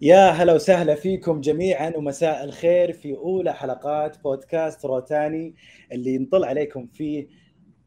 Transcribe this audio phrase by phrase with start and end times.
[0.00, 5.54] يا هلا وسهلا فيكم جميعا ومساء الخير في أولى حلقات بودكاست روتاني
[5.92, 7.28] اللي نطل عليكم فيه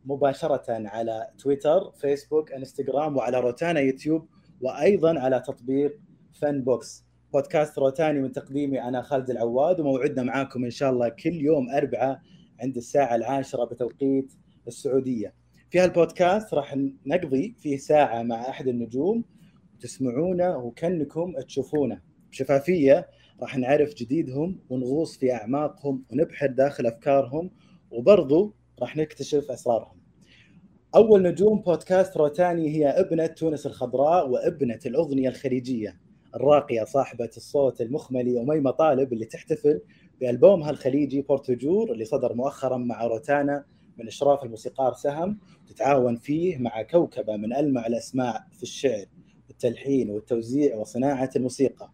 [0.05, 4.27] مباشرة على تويتر، فيسبوك، إنستغرام وعلى روتانا يوتيوب
[4.61, 5.99] وأيضا على تطبيق
[6.33, 7.05] فن بوكس.
[7.33, 12.19] بودكاست روتاني من تقديمي أنا خالد العواد وموعدنا معاكم إن شاء الله كل يوم اربعاء
[12.61, 14.33] عند الساعة العاشرة بتوقيت
[14.67, 15.33] السعودية.
[15.69, 19.23] في هالبودكاست راح نقضي فيه ساعة مع أحد النجوم
[19.81, 22.01] تسمعونه وكأنكم تشوفونه.
[22.31, 23.07] بشفافية
[23.41, 27.51] راح نعرف جديدهم ونغوص في أعماقهم ونبحر داخل أفكارهم
[27.91, 30.01] وبرضو راح نكتشف أسرارهم.
[30.95, 35.99] أول نجوم بودكاست روتاني هي ابنة تونس الخضراء وابنة الأغنية الخليجية.
[36.35, 39.81] الراقية صاحبة الصوت المخملي أميمة طالب اللي تحتفل
[40.21, 43.65] بألبومها الخليجي بورتوجور اللي صدر مؤخرا مع روتانا
[43.97, 49.05] من إشراف الموسيقار سهم تتعاون فيه مع كوكبة من ألمع الاسماء في الشعر.
[49.65, 51.91] والتلحين والتوزيع وصناعة الموسيقى.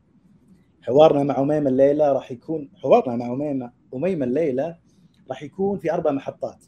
[0.81, 4.77] حوارنا مع أميمة الليلة راح يكون حوارنا مع أميمة أميمة الليلة
[5.29, 6.65] راح يكون في أربع محطات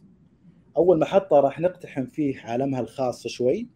[0.78, 3.67] أول محطة راح نقتحم فيه عالمها الخاص شوي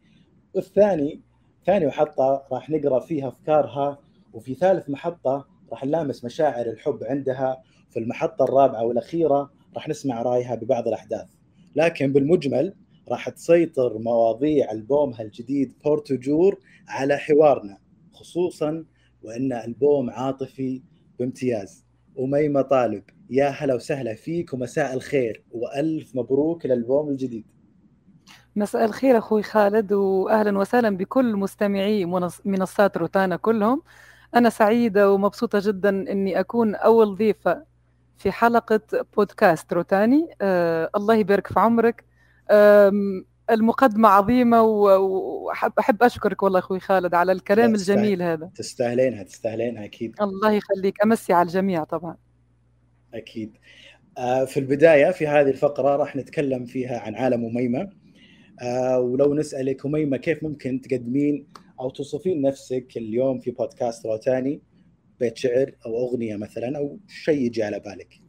[0.53, 1.21] والثاني
[1.65, 3.99] ثاني محطة راح نقرأ فيها أفكارها
[4.33, 10.55] وفي ثالث محطة راح نلامس مشاعر الحب عندها في المحطة الرابعة والأخيرة راح نسمع رأيها
[10.55, 11.27] ببعض الأحداث
[11.75, 12.73] لكن بالمجمل
[13.09, 17.77] راح تسيطر مواضيع ألبومها الجديد بورتوجور على حوارنا
[18.13, 18.85] خصوصا
[19.23, 20.81] وإن البوم عاطفي
[21.19, 21.85] بامتياز.
[22.19, 27.45] أميمة طالب يا هلا وسهلا فيك ومساء الخير وألف مبروك الالبوم الجديد.
[28.55, 32.05] مساء الخير أخوي خالد واهلا وسهلا بكل مستمعي
[32.45, 33.81] منصات روتانا كلهم.
[34.35, 37.63] أنا سعيدة ومبسوطة جدا إني أكون أول ضيفة
[38.17, 38.81] في حلقة
[39.17, 40.27] بودكاست روتاني.
[40.41, 42.03] آه الله يبارك في عمرك.
[43.49, 48.51] المقدمة عظيمة وأحب أحب أشكرك والله أخوي خالد على الكلام الجميل هذا.
[48.55, 50.15] تستاهلينها تستاهلينها أكيد.
[50.21, 51.03] الله يخليك.
[51.03, 52.17] أمسي على الجميع طبعا.
[53.13, 53.57] أكيد.
[54.17, 57.89] آه، في البداية في هذه الفقرة راح نتكلم فيها عن عالم أميمة
[58.61, 61.47] آه، ولو نسألك أميمة كيف ممكن تقدمين
[61.79, 64.61] أو توصفين نفسك اليوم في بودكاست روتاني
[65.19, 68.22] بيت شعر أو أغنية مثلا أو شيء يجي على بالك؟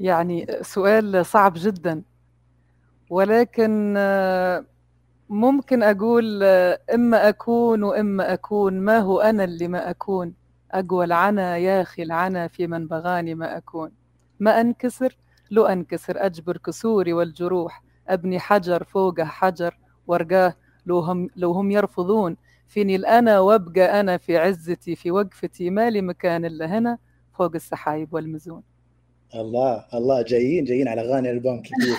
[0.00, 2.02] يعني سؤال صعب جدا.
[3.10, 3.94] ولكن
[5.28, 6.42] ممكن أقول
[6.94, 8.80] إما أكون وإما أكون.
[8.80, 10.34] ما هو أنا اللي ما أكون؟
[10.72, 13.92] أقوى العنا يا أخي العنا في من بغاني ما أكون.
[14.40, 15.16] ما أنكسر؟
[15.50, 17.82] لو أنكسر أجبر كسوري والجروح.
[18.08, 20.54] أبني حجر فوقه حجر وأرقاه
[20.86, 22.36] لو هم, لو هم يرفضون.
[22.68, 26.98] فيني الأنا وأبقى أنا في عزتي في وقفتي مالي مكان إلا هنا
[27.38, 28.62] فوق السحايب والمزون
[29.34, 31.96] الله الله جايين جايين على اغاني البوم كثير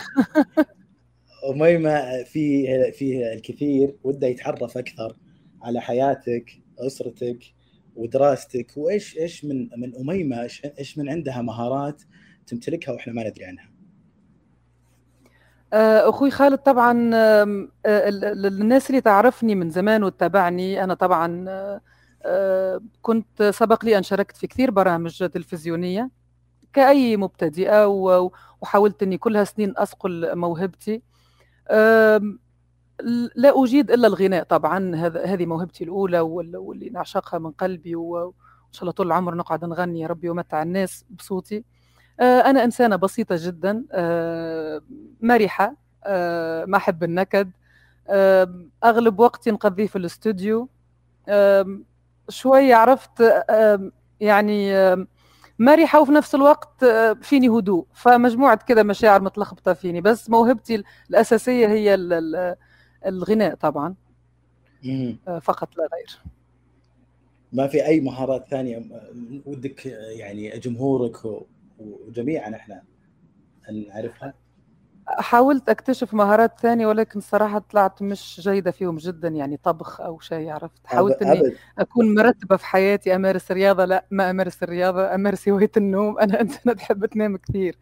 [1.52, 5.16] أميمة في في الكثير وده يتعرف أكثر
[5.62, 7.40] على حياتك أسرتك
[7.96, 12.02] ودراستك وإيش إيش من من أميمة إيش من عندها مهارات
[12.47, 13.69] تمتلكها وإحنا ما ندري عنها.
[15.74, 21.46] آه، أخوي خالد طبعا آه، الناس اللي تعرفني من زمان وتتابعني أنا طبعا
[22.25, 26.09] آه، كنت سبق لي أن شاركت في كثير برامج تلفزيونية
[26.74, 27.85] كأي مبتدئة
[28.62, 31.02] وحاولت أني كلها سنين أصقل موهبتي.
[33.35, 38.34] لا أجيد إلا الغناء طبعا هذه موهبتي الأولى واللي نعشقها من قلبي وإن
[38.72, 41.63] شاء الله طول العمر نقعد نغني يا ربي ومتع الناس بصوتي.
[42.19, 43.84] أنا إنسانة بسيطة جدا
[45.22, 45.75] مرحة
[46.66, 47.52] ما أحب النكد
[48.84, 50.69] أغلب وقتي نقضيه في الاستوديو
[52.29, 53.24] شوية عرفت
[54.19, 54.74] يعني
[55.59, 61.68] مرحة وفي نفس الوقت آه، فيني هدوء فمجموعة كده مشاعر متلخبطة فيني بس موهبتي الأساسية
[61.68, 61.96] هي
[63.06, 63.96] الغناء طبعا.
[65.28, 66.20] آه، فقط لا غير.
[67.53, 68.84] ما في أي مهارات ثانية
[69.46, 71.17] ودك يعني جمهورك
[71.79, 72.84] وجميعا إحنا
[73.72, 74.34] نعرفها
[75.08, 80.49] حاولت أكتشف مهارات ثانية ولكن صراحة طلعت مش جيدة فيهم جدا يعني طبخ أو شيء
[80.49, 81.53] عرفت؟ حاولت إني.
[81.79, 86.20] أكون مرتبة في حياتي أمارس رياضة؟ لا ما أمارس الرياضة أمارس هواية النوم.
[86.20, 87.78] أنا انسانه تحب تنام كثير.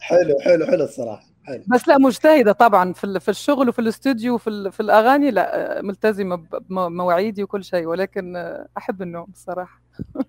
[0.00, 1.26] حلو حلو حلو الصراحة.
[1.44, 1.62] حلو.
[1.66, 5.30] بس لا مجتهدة طبعا في في الشغل وفي الاستوديو وفي في الأغاني.
[5.30, 6.36] لا ملتزمة
[6.70, 8.36] بمواعيدي وكل شيء ولكن
[8.78, 9.82] أحب النوم الصراحة.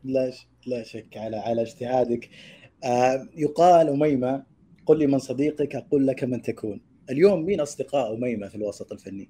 [0.03, 0.31] لا
[0.67, 2.29] لا شك على على اجتهادك.
[3.35, 4.43] يقال أميمة
[4.85, 6.81] قل لي من صديقك أقول لك من تكون.
[7.09, 9.29] اليوم مين أصدقاء أميمة في الوسط الفني؟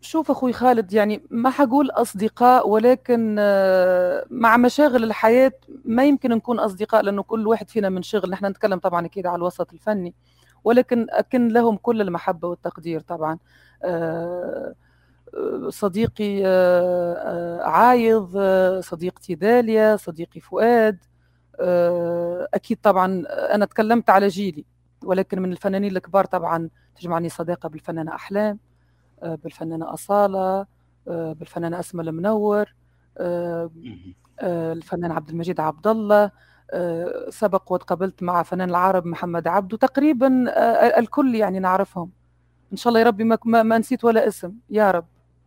[0.00, 5.52] شوف أخوي خالد يعني ما حقول أصدقاء ولكن آه، مع مشاغل الحياة
[5.84, 8.30] ما يمكن نكون أصدقاء لأنه كل واحد فينا من شغل.
[8.30, 10.14] نحن نتكلم طبعا أكيد على الوسط الفني
[10.64, 13.38] ولكن أكن لهم كل المحبة والتقدير طبعا.
[13.84, 14.74] آه،
[15.68, 16.44] صديقي
[17.64, 18.38] عايض
[18.80, 20.98] صديقتي داليا صديقي فؤاد
[22.54, 24.64] أكيد طبعا أنا تكلمت على جيلي
[25.04, 28.58] ولكن من الفنانين الكبار طبعا تجمعني صداقه بالفنانة أحلام
[29.22, 30.66] آه، بالفنانة أصالة
[31.08, 32.74] آه، بالفنانة أسماء المنور
[33.18, 33.70] آه،
[34.42, 36.30] الفنان عبد المجيد عبد الله
[37.28, 40.44] سبق وتقابلت مع فنان العرب محمد عبده تقريبا
[40.98, 42.10] الكل يعني نعرفهم.
[42.72, 45.04] إن شاء الله يا ربي ما, ما نسيت ولا اسم يا رب.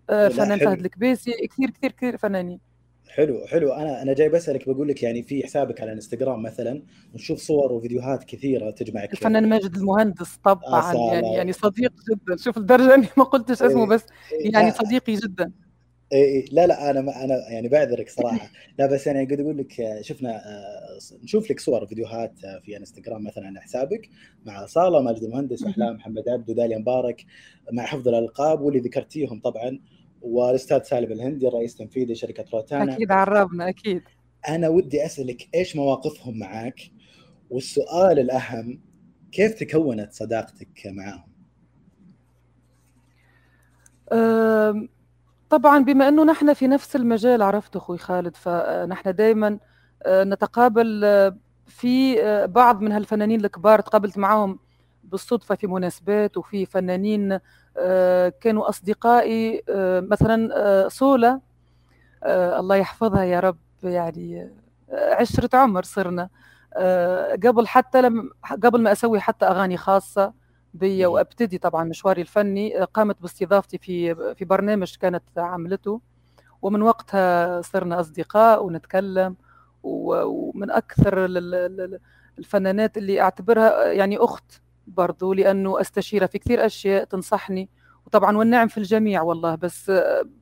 [0.09, 2.59] الفنان فهد الكبيسي كثير كثير كثير فنانين.
[3.09, 3.73] حلو حلو.
[3.73, 6.83] أنا أنا جاي بسالك بقول لك يعني في حسابك على إنستغرام مثلا
[7.15, 12.37] نشوف صور وفيديوهات كثيرة تجمعك الفنان ماجد المهندس طبعا آه يعني يعني صديق جدا.
[12.37, 15.51] شوف لدرجه اني ما قلتش اسمه إيه، بس إيه، يعني صديقي جدا.
[16.13, 18.49] اي اي لا لا أنا أنا يعني بعذرك صراحة.
[18.79, 22.33] لا بس أنا قد أقول لك شفنا آه، نشوف لك صور وفيديوهات
[22.65, 24.09] في إنستغرام مثلا على حسابك
[24.45, 27.25] مع صالة ماجد المهندس واحلام محمد عبد وداليا مبارك
[27.71, 29.79] مع حفظ الألقاب واللي ذكرتيهم طبعا
[30.21, 32.93] والأستاذ سالم الهندي الرئيس التنفيذي شركه روتانا.
[32.93, 34.01] أكيد عربنا أكيد.
[34.49, 36.81] أنا ودي أسألك إيش مواقفهم معك
[37.49, 38.81] والسؤال الأهم
[39.31, 41.33] كيف تكونت صداقتك معهم؟
[45.53, 49.59] طبعا بما إنه نحن في نفس المجال عرفت أخوي خالد فنحن دائما
[50.03, 54.59] آه، نتقابل آه، في آه، بعض من هالفنانين الكبار تقابلت معهم
[55.03, 57.39] بالصدفة في مناسبات وفي فنانين
[58.41, 59.63] كانوا أصدقائي
[60.09, 61.39] مثلا صولا
[62.25, 64.51] الله يحفظها يا رب يعني
[64.91, 66.29] عشرة عمر صرنا
[67.43, 68.29] قبل حتى لم
[68.63, 70.33] قبل ما أسوي حتى أغاني خاصة.
[70.73, 76.01] بي وأبتدي طبعا مشواري الفني قامت باستضافتي في في برنامج كانت عملته.
[76.61, 79.35] ومن وقتها صرنا أصدقاء ونتكلم
[79.83, 81.25] ومن أكثر
[82.37, 87.69] الفنانات اللي أعتبرها يعني أخت برضو لأنه أستشيرها في كثير أشياء تنصحني.
[88.05, 89.91] وطبعا والنعم في الجميع والله بس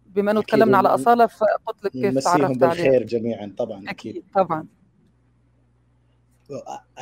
[0.06, 2.54] بما إنه تكلمنا على أصالة فقلت لك كيف تعرفت عليها.
[2.54, 4.68] بالخير جميعا طبعا أكيد, أكيد طبعا.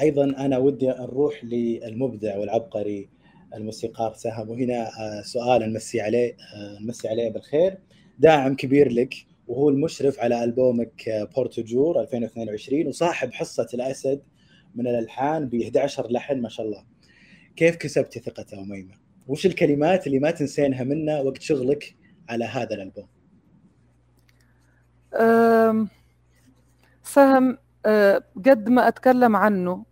[0.02, 3.10] أيضا أنا ودي نروح للمبدع والعبقري
[3.54, 7.78] الموسيقار سهم وهنا آه، سؤال نمسي عليه آه، نمسي عليه بالخير
[8.20, 9.14] داعم كبير لك
[9.48, 14.22] وهو المشرف على ألبومك آه، بورتوجور 2022 وصاحب حصة الأسد
[14.76, 16.84] من الألحان ب 11 لحن ما شاء الله
[17.56, 18.94] كيف كسبت ثقته اميمه؟
[19.28, 21.96] وش الكلمات اللي ما تنسينها منه وقت شغلك
[22.30, 23.08] على هذا الألبوم؟
[27.04, 27.58] سهم
[28.46, 29.86] قد ما أتكلم عنه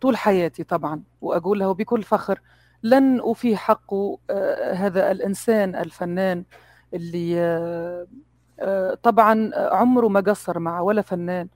[0.00, 2.40] طول حياتي طبعا وأقول له بكل فخر
[2.82, 6.44] لن أوفي حقه آه، هذا الإنسان الفنان
[6.94, 8.06] اللي آه،
[8.60, 11.48] آه، طبعا عمره ما قصر مع ولا فنان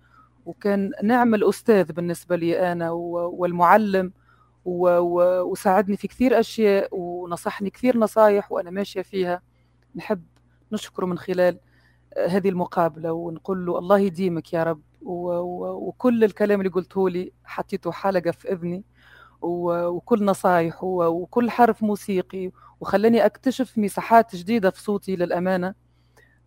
[0.47, 4.13] وكان نعم الأستاذ بالنسبة لي أنا والمعلم
[4.65, 9.43] وساعدني في كثير أشياء ونصحني كثير نصايح وأنا ماشية فيها.
[9.97, 10.23] نحب
[10.73, 11.59] نشكره من خلال
[12.29, 14.81] هذه المقابلة ونقول له الله يديمك يا رب.
[15.05, 18.85] وكل الكلام اللي قلته لي حطيته حلقة في إذني
[19.43, 25.75] وكل نصايح وكل حرف موسيقي وخلاني أكتشف مساحات جديدة في صوتي للأمانة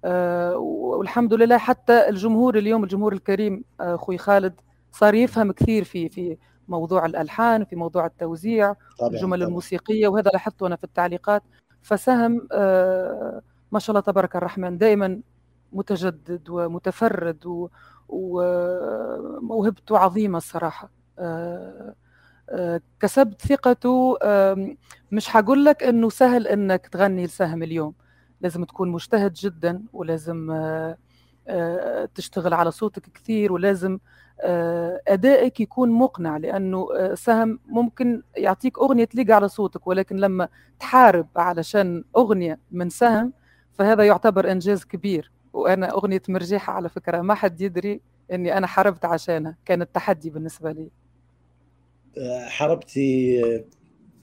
[0.06, 6.10] آه، والحمد لله حتى الجمهور اليوم الجمهور الكريم آه، أخوي خالد صار يفهم كثير في
[6.10, 9.48] في موضوع الألحان في موضوع التوزيع طبعا الجمل طبعا.
[9.48, 11.44] الموسيقية وهذا لاحظته أنا في التعليقات
[11.82, 15.22] فسهم آه، ما شاء الله تبارك الرحمن دائما
[15.74, 17.68] متجدد ومتفرد
[18.10, 20.90] وموهبته عظيمة الصراحة
[23.00, 24.18] كسبت ثقته
[25.12, 27.94] مش هقول لك إنه سهل إنك تغني لسهم اليوم.
[28.42, 30.98] لازم تكون مجتهد جدا ولازم آه،
[31.48, 34.00] آه، تشتغل على صوتك كثير ولازم
[34.42, 40.48] آه، أدائك يكون مقنع لأنه سهم ممكن يعطيك أغنية تليق على صوتك ولكن لما
[40.80, 43.34] تحارب علشان أغنية من سهم
[43.74, 45.32] فهذا يعتبر إنجاز كبير.
[45.56, 50.72] وأنا أغنية مرجيحة على فكرة ما حد يدري إني أنا حاربت عشانها كانت تحدي بالنسبة
[50.72, 50.90] لي.
[52.48, 53.42] حاربتي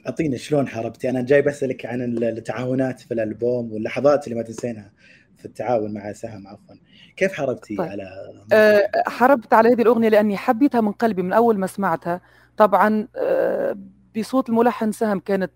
[0.06, 4.92] اعطينا شلون حاربتي أنا جاي بسألك عن التعاونات في الألبوم واللحظات اللي ما تنسينها
[5.36, 6.74] في التعاون مع سهم عفوا.
[7.16, 7.88] كيف حاربتي طيب.
[7.90, 8.08] على
[8.52, 12.20] أه حاربت على هذه الأغنية لأني حبيتها من قلبي من أول ما سمعتها.
[12.56, 13.78] طبعا أه
[14.16, 15.52] بصوت الملحن سهم كانت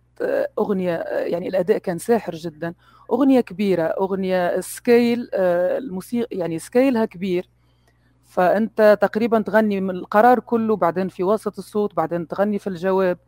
[0.58, 2.74] أغنية يعني الأداء كان ساحر جدا.
[3.12, 7.48] أغنية كبيرة أغنية سكيل أه، الموسيقى يعني سكيلها كبير.
[8.24, 13.18] فأنت تقريبا تغني من القرار كله بعدين في وسط الصوت بعدين تغني في الجواب.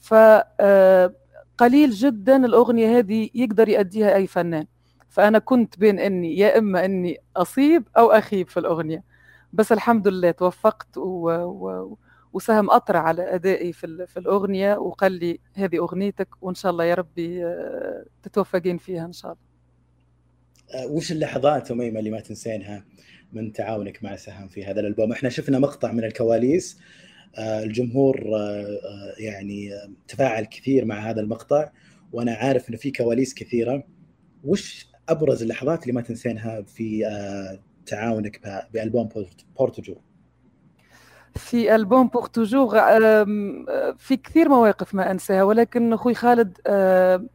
[0.00, 1.22] فقررت
[1.58, 4.66] قليل جدا الأغنية هذه يقدر يأديها أي فنان.
[5.08, 9.04] فأنا كنت بين إني يا إما إني أصيب أو أخيب في الأغنية.
[9.52, 11.30] بس الحمد لله توفقت و...
[11.30, 11.96] و...
[12.32, 16.94] وسهم أطرع على أدائي في, في الأغنية وقال لي هذه أغنيتك وإن شاء الله يا
[16.94, 20.84] ربي آه، تتوفقين فيها إن شاء الله.
[20.84, 22.84] آه، وش اللحظات أميمة اللي ما تنسينها
[23.32, 26.78] من تعاونك مع سهم في هذا الألبوم؟ إحنا شفنا مقطع من الكواليس
[27.38, 28.26] آه، الجمهور
[29.18, 29.70] يعني
[30.08, 31.70] تفاعل كثير مع هذا المقطع
[32.12, 33.84] وأنا عارف إنه في كواليس كثيرة.
[34.44, 37.04] وش أبرز اللحظات اللي ما تنسينها في
[37.86, 38.40] تعاونك
[38.72, 39.08] بألبوم
[39.58, 39.96] بورتوجو
[41.36, 42.70] في ألبوم بور توجور
[43.98, 46.58] في كثير مواقف ما أنساها ولكن أخوي خالد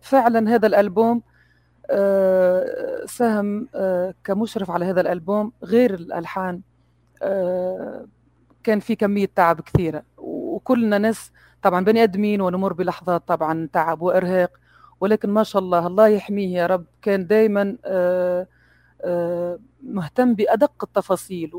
[0.01, 1.21] فعلا هذا الألبوم
[1.89, 6.61] آه، ساهم آه، كمشرف على هذا الألبوم غير الألحان
[7.21, 8.05] آه،
[8.63, 10.03] كان في كمية تعب كثيرة.
[10.17, 14.51] وكلنا ناس طبعا بني آدمين ونمر بلحظات طبعا تعب وإرهاق
[15.01, 17.77] ولكن ما شاء الله الله يحميه يا رب كان دايما
[19.83, 21.51] مهتم بأدق التفاصيل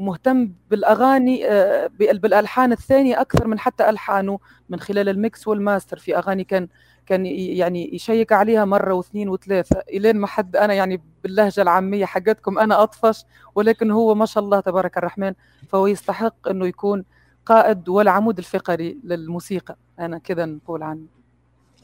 [0.00, 4.38] ومهتم بالأغاني آه، بالألحان الثانية أكثر من حتى ألحانه
[4.68, 5.98] من خلال ال mix وال master.
[5.98, 6.68] في أغاني كان
[7.06, 9.82] كان يعني يشيك عليها مرة واثنين وثلاثة.
[9.88, 14.60] إلين ما حد أنا يعني باللهجة العامية حقتكم أنا أطفش ولكن هو ما شاء الله
[14.60, 15.34] تبارك الرحمن
[15.68, 17.04] فهو يستحق إنه يكون
[17.46, 19.76] قائد والعمود الفقري للموسيقى.
[19.98, 21.06] أنا كذا نقول عنه.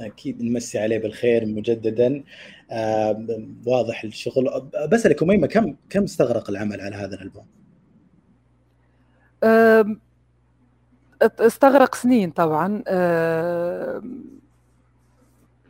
[0.00, 2.24] أكيد نمسي عليه بالخير مجددا.
[2.70, 3.26] آه
[3.66, 4.70] واضح الشغل.
[4.92, 7.46] بسالك أميمة كم كم استغرق العمل على هذا الألبوم؟
[11.22, 12.82] استغرق سنين طبعا.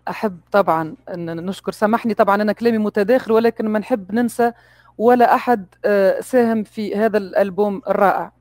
[0.09, 1.73] أحب طبعا أن نشكر.
[1.73, 4.53] سامحني طبعا أنا كلامي متداخل ولكن ما نحب ننسى
[4.99, 8.33] ولا أحد آه، ساهم في هذا الألبوم الرائع.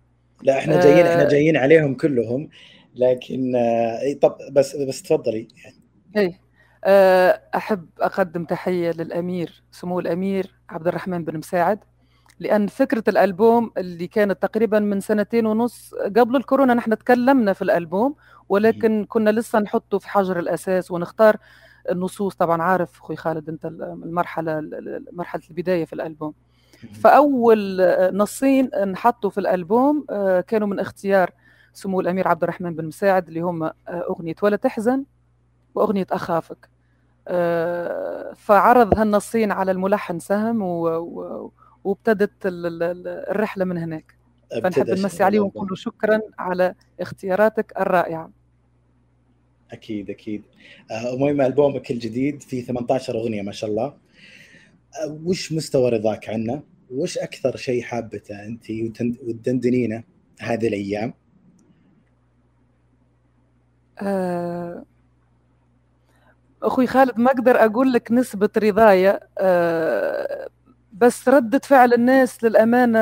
[0.43, 2.49] لا إحنا جايين إحنا آه، جايين عليهم كلهم
[2.95, 5.47] لكن آه، طب بس بس تفضلي.
[5.63, 5.75] يعني
[6.17, 6.39] اي
[7.55, 11.79] أحب أقدم تحية للأمير سمو الأمير عبد الرحمن بن مساعد.
[12.39, 18.15] لأن فكرة الألبوم اللي كانت تقريبا من سنتين ونص قبل الكورونا نحن تكلمنا في الألبوم
[18.49, 21.37] ولكن كنا لسه نحطه في حجر الأساس ونختار
[21.91, 22.35] النصوص.
[22.35, 24.69] طبعا عارف أخوي خالد أنت المرحلة
[25.11, 26.33] مرحلة البداية في الألبوم.
[26.93, 27.81] فأول
[28.13, 31.31] نصين نحطوا في الألبوم آه، كانوا من اختيار
[31.73, 35.03] سمو الأمير عبد الرحمن بن مساعد اللي هم آه، أغنية ولا تحزن
[35.75, 36.69] وأغنية أخافك
[37.27, 41.51] آه، فعرض هالنصين على الملحن سهم و
[41.85, 44.15] وابتدت الرحلة من هناك.
[44.63, 48.31] فنحب نمسي عليه ونقول له شكرا على اختياراتك الرائعة.
[49.71, 50.43] أكيد أكيد.
[51.13, 53.85] المهم آه، ألبومك الجديد فيه 18 أغنية ما شاء الله.
[53.85, 58.71] آه، وش مستوى رضاك عنه؟ وش أكثر شيء حابته أنت
[59.23, 60.03] وتدندنينه
[60.39, 61.13] هذه الأيام؟
[64.01, 64.85] آه
[66.63, 70.49] أخوي خالد ما أقدر أقول لك نسبة رضايا آه
[70.95, 72.99] بس ردة فعل الناس للأمانة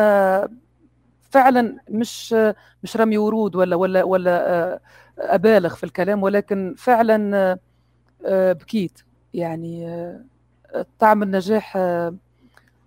[1.32, 2.36] فعلا مش
[2.84, 4.80] مش رمي ورود ولا ولا ولا آه،
[5.20, 7.58] أبالغ في الكلام ولكن فعلا
[8.26, 9.00] آه، بكيت.
[9.34, 11.78] يعني آه، طعم النجاح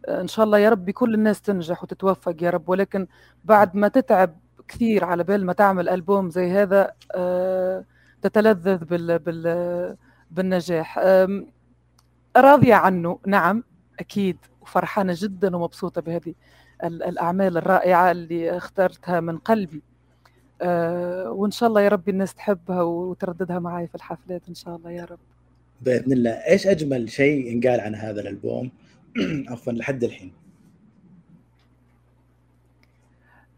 [0.09, 2.69] إن شاء الله يا رب كل الناس تنجح وتتوفق يا رب.
[2.69, 3.07] ولكن
[3.45, 4.37] بعد ما تتعب
[4.69, 6.93] كثير على بال ما تعمل ألبوم زي هذا
[8.23, 9.97] تتلذذ بال بال
[10.31, 10.99] بالنجاح.
[12.37, 13.65] راضية عنه نعم
[14.01, 14.37] أكيد.
[14.67, 16.35] وفرحانة جدا ومبسوطة بهذه
[16.85, 19.83] الأعمال الرائعة اللي اخترتها من قلبي.
[20.63, 24.91] أه وإن شاء الله يا رب الناس تحبها وترددها معي في الحفلات إن شاء الله
[24.91, 25.19] يا رب.
[25.81, 26.31] بإذن الله.
[26.31, 28.71] إيش أجمل شيء إنقال عن هذا الألبوم؟
[29.51, 30.33] عفوا لحد الحين.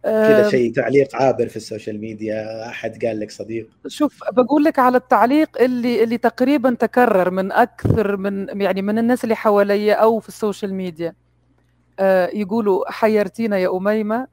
[0.08, 4.78] كذا شيء تعليق عابر في ال social media أحد قال لك صديق؟ شوف بقول لك
[4.78, 10.20] على التعليق اللي اللي تقريبا تكرر من أكثر من يعني من الناس اللي حواليا أو
[10.20, 11.14] في ال social media.
[12.00, 14.26] آه يقولوا حيرتينا يا أميمة.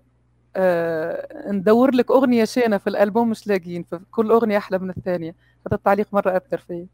[0.56, 5.36] آه ندور لك أغنية شينة في الألبوم مش لاقيين فكل أغنية أحلى من الثانية.
[5.68, 6.88] هذا التعليق مرة أثر فيا.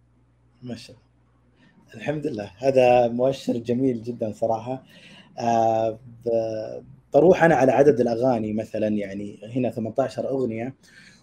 [0.63, 1.11] ما شاء الله.
[1.95, 2.51] الحمد لله.
[2.57, 4.83] هذا مؤشر جميل جدا صراحة.
[5.39, 5.99] آه
[7.13, 10.75] بروح أنا على عدد الأغاني مثلا يعني هنا 18 أغنية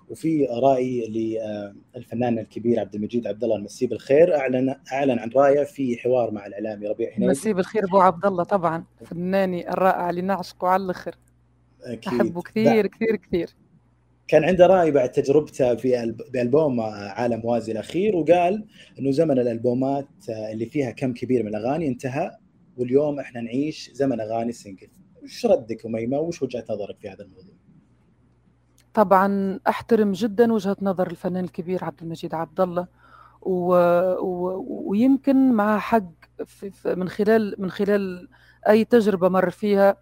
[0.09, 1.09] وفي رأي
[1.95, 6.47] للفنان الكبير عبد المجيد عبد الله المسي بالخير أعلن أعلن عن رأيه في حوار مع
[6.47, 7.09] الاعلامي ربيع.
[7.09, 11.15] هنيدي مسي بالخير أبو عبد الله طبعا فناني الرائع اللي نعشقه على الأخر.
[11.83, 12.13] أكيد.
[12.13, 13.57] أحبه كثير كثير كثير.
[14.29, 18.65] كان عنده رأي بعد تجربته في بألبوم عالم وازي الأخير وقال
[18.99, 22.31] إنه زمن الألبومات اللي فيها كم كبير من الأغاني انتهى
[22.77, 24.89] واليوم إحنا نعيش زمن أغاني سنجل
[25.29, 27.55] وش ردك أميمة؟ وش وجهة نظرك في هذا الموضوع؟
[28.95, 32.87] طبعا أحترم جدا وجهة نظر الفنان الكبير عبد المجيد عبد الله
[33.43, 33.75] و...
[34.19, 34.65] و...
[34.69, 36.11] ويمكن مع حق
[36.47, 36.95] في...
[36.95, 38.29] من خلال من خلال
[38.69, 39.97] أي تجربة مر فيها.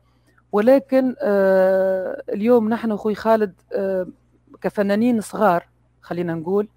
[0.52, 4.06] ولكن آه اليوم نحن أخوي خالد آه
[4.60, 5.68] كفنانين صغار
[6.00, 6.68] خلينا نقول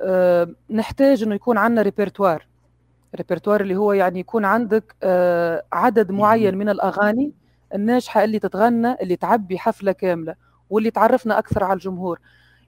[0.00, 2.46] آه نحتاج إنه يكون عندنا ريبرتوار
[3.16, 7.32] ريبرتوار اللي هو يعني يكون عندك آه عدد معين من الأغاني
[7.74, 10.34] الناجحة اللي تتغنى اللي تعبي حفلة كاملة
[10.70, 12.20] واللي تعرفنا أكثر على الجمهور.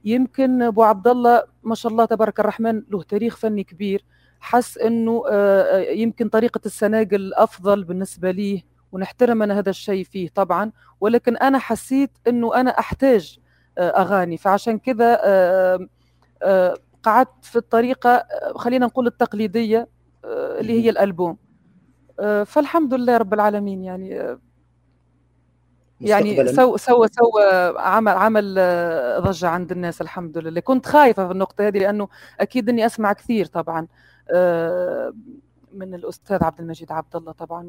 [0.04, 4.04] يمكن أبو عبد الله ما شاء الله تبارك الرحمن له تاريخ فني كبير
[4.40, 5.24] حس إنه
[5.88, 12.10] يمكن طريقة السناقل أفضل بالنسبة ليه ونحترم أنا هذا الشيء فيه طبعا ولكن أنا حسيت
[12.28, 13.38] إنه أنا أحتاج
[13.78, 14.36] أغاني.
[14.36, 15.14] فعشان كذا
[17.02, 19.88] قعدت في الطريقة خلينا نقول التقليدية
[20.24, 21.36] اللي هي الألبوم.
[22.46, 24.38] فالحمد لله رب العالمين يعني
[26.04, 27.44] يعني سوى سوى سوى
[27.78, 28.54] عمل عمل
[29.20, 30.60] ضجة عند الناس الحمد لله.
[30.60, 32.08] كنت خايفة في النقطة هذه لأنه
[32.40, 33.86] أكيد إني أسمع كثير طبعا
[35.72, 37.68] من الأستاذ عبد المجيد عبد الله طبعا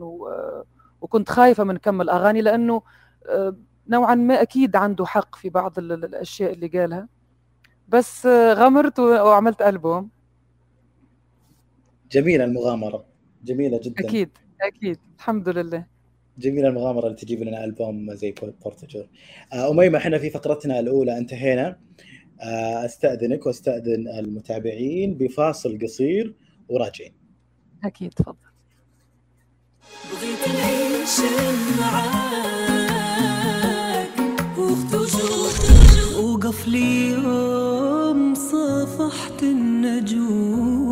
[1.01, 2.81] وكنت خايفة من كمل اغاني لأنه
[3.87, 7.07] نوعا ما أكيد عنده حق في بعض الأشياء اللي قالها.
[7.87, 10.09] بس غمرت وعملت ألبوم.
[12.11, 13.05] جميلة المغامرة.
[13.43, 14.07] جميلة جدا.
[14.07, 14.29] أكيد
[14.61, 14.99] أكيد.
[15.17, 15.85] الحمد لله.
[16.39, 19.07] جميله المغامرة اللي تجيب لنا ألبوم زي بورتجور
[19.53, 21.77] آه أميمة إحنا في فقرتنا الأولى انتهينا
[22.41, 26.33] آه أستأذنك وأستأذن المتابعين بفاصل قصير
[26.69, 27.13] وراجعين.
[27.83, 28.35] أكيد تفضل.
[30.11, 31.19] بغيت نعيش
[31.79, 33.15] معاك
[36.19, 40.84] وقف لي يوم صافحت النجوم.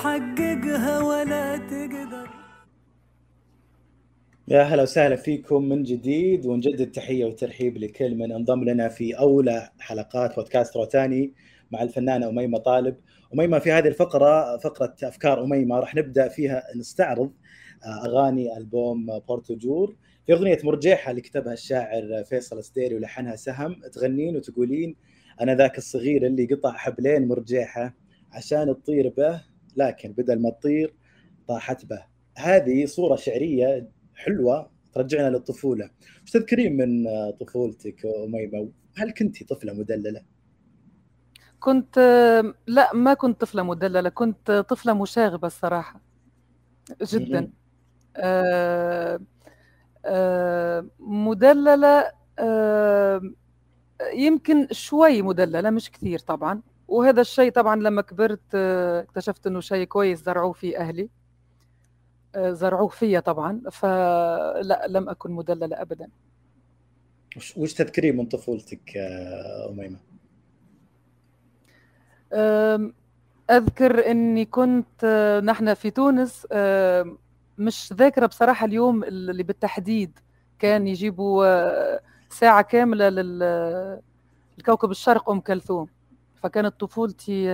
[0.00, 2.30] تحققها ولا تقدر.
[4.48, 9.70] يا هلا وسهلا فيكم من جديد ونجدد تحيه وترحيب لكل من انضم لنا في أولى
[9.78, 11.32] حلقات بودكاست روتاني
[11.70, 12.96] مع الفنانة أميمة طالب.
[13.34, 17.32] أميمة في هذه الفقرة فقرة أفكار أميمة راح نبدأ فيها نستعرض
[17.86, 24.96] أغاني ألبوم بورتوجور في أغنية مرجيحة اللي كتبها الشاعر فيصل السديري ولحنها سهم تغنين وتقولين
[25.40, 27.94] أنا ذاك الصغير اللي قطع حبلين مرجيحة
[28.32, 29.49] عشان تطير به.
[29.76, 30.94] لكن بدل ما تطير
[31.48, 32.04] طاحت به.
[32.36, 35.90] هذه صورة شعرية حلوة ترجعنا للطفولة.
[36.24, 40.22] وش تذكرين من طفولتك أميمة؟ هل كنت طفلة مدللة؟
[41.60, 41.98] كنت
[42.66, 46.00] لا ما كنت طفلة مدللة كنت طفلة مشاغبة الصراحة
[47.02, 47.50] جدا.
[48.16, 49.20] آه
[50.04, 53.22] آه مدللة آه
[54.14, 56.62] يمكن شوي مدللة مش كثير طبعا.
[56.90, 61.08] وهذا الشيء طبعا لما كبرت اكتشفت إنه شيء كويس زرعوه في أهلي.
[62.36, 66.08] زرعوه فيا طبعا فلا لم أكن مدلله ابدا.
[67.56, 68.96] وش تذكرين من طفولتك
[69.70, 69.98] أميمة؟
[73.50, 75.04] أذكر إني كنت
[75.44, 76.46] نحن في تونس
[77.58, 80.18] مش ذاكرة بصراحة اليوم اللي بالتحديد
[80.58, 81.98] كان يجيبوا
[82.28, 85.88] ساعة كاملة للكوكب الشرق أم كلثوم.
[86.42, 87.50] فكانت طفولتي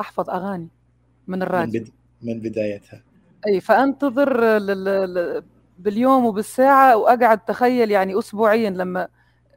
[0.00, 0.68] أحفظ أغاني
[1.26, 1.80] من الراديو.
[1.80, 1.92] من, بد...
[2.22, 3.02] من بدايتها.
[3.46, 5.42] أي فأنتظر لل...
[5.78, 9.08] باليوم وبالساعة وأقعد تخيل يعني اسبوعيا لما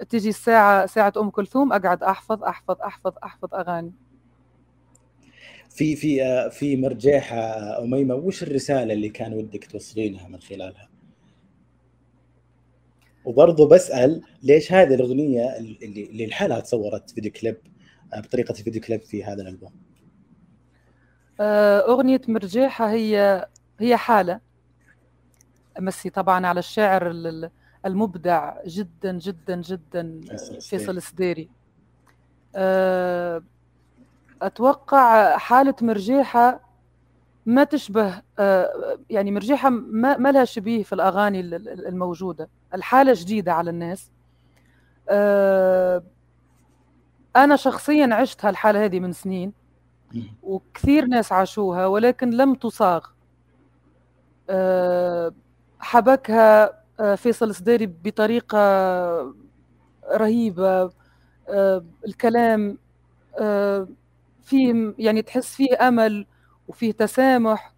[0.10, 3.94] تجي الساعة ساعة أم كلثوم أقعد أحفظ أحفظ أحفظ أحفظ أغاني.
[5.70, 7.38] في في في مرجيحة
[7.84, 10.90] أميمة وش الرسالة اللي كان ودك توصلينها من خلالها؟
[13.26, 17.58] وبرضه بسأل ليش هذه الأغنية اللي اللي لحالها تصورت فيديو كليب
[18.18, 19.72] بطريقة الفيديو كليب في هذا الألبوم؟
[21.90, 23.46] أغنية مرجيحة هي
[23.80, 24.40] هي حالة.
[25.80, 27.12] امسي طبعا على الشاعر
[27.86, 30.22] المبدع جدا جدا جدا
[30.60, 31.50] فيصل السديري.
[34.42, 36.70] أتوقع حالة مرجيحة
[37.46, 38.22] ما تشبه
[39.10, 42.50] يعني مرجيحة ما لها شبيه في الأغاني الموجودة.
[42.74, 44.12] الحالة جديدة على الناس.
[47.44, 49.54] أنا شخصيا عشت هالحالة هذه من سنين
[50.44, 53.06] وكثير ناس عاشوها ولكن لم تصاغ.
[55.80, 56.80] حبكها
[57.16, 58.60] فيصل السديري بطريقة
[60.14, 60.92] رهيبة.
[62.08, 62.78] الكلام
[64.44, 66.26] فيه يعني تحس فيه أمل
[66.68, 67.74] وفيه تسامح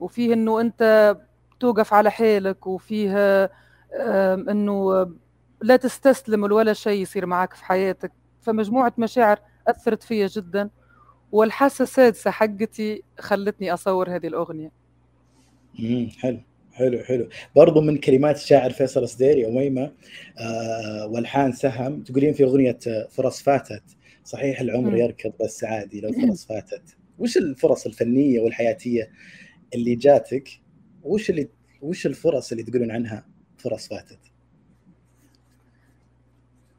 [0.00, 1.16] وفيه إنه أنت
[1.60, 3.44] توقف على حيلك وفيه
[4.50, 5.06] إنه
[5.62, 8.12] لا تستسلم ولا شيء يصير معك في حياتك.
[8.46, 10.70] فمجموعة مشاعر أثرت فيا جدا
[11.32, 14.70] والحاسة السادسة حقتي خلتني أصور هذه الأغنية.
[15.78, 16.40] مم، حلو
[16.72, 17.28] حلو حلو.
[17.56, 19.92] برضو من كلمات الشاعر فيصل السديري أميمة
[20.38, 23.82] آه والحان سهم تقولين في أغنية آه، فرص فاتت
[24.24, 24.96] صحيح العمر مم.
[24.96, 26.96] يركض بس عادي لو فرص فاتت.
[27.18, 29.10] وش الفرص الفنية والحياتية
[29.74, 30.48] اللي جاتك؟
[31.02, 31.48] وش اللي
[31.82, 33.26] وش الفرص اللي تقولون عنها
[33.58, 34.18] فرص فاتت؟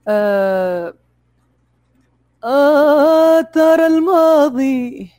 [0.07, 0.93] آه
[2.47, 5.09] آه ترى الماضي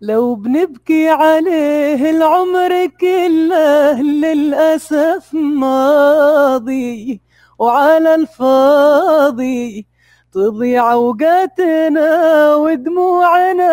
[0.00, 7.20] لو بنبكي عليه العمر كله للأسف ماضي.
[7.58, 9.86] وعلى الفاضي
[10.32, 13.72] تضيع أوقاتنا ودموعنا.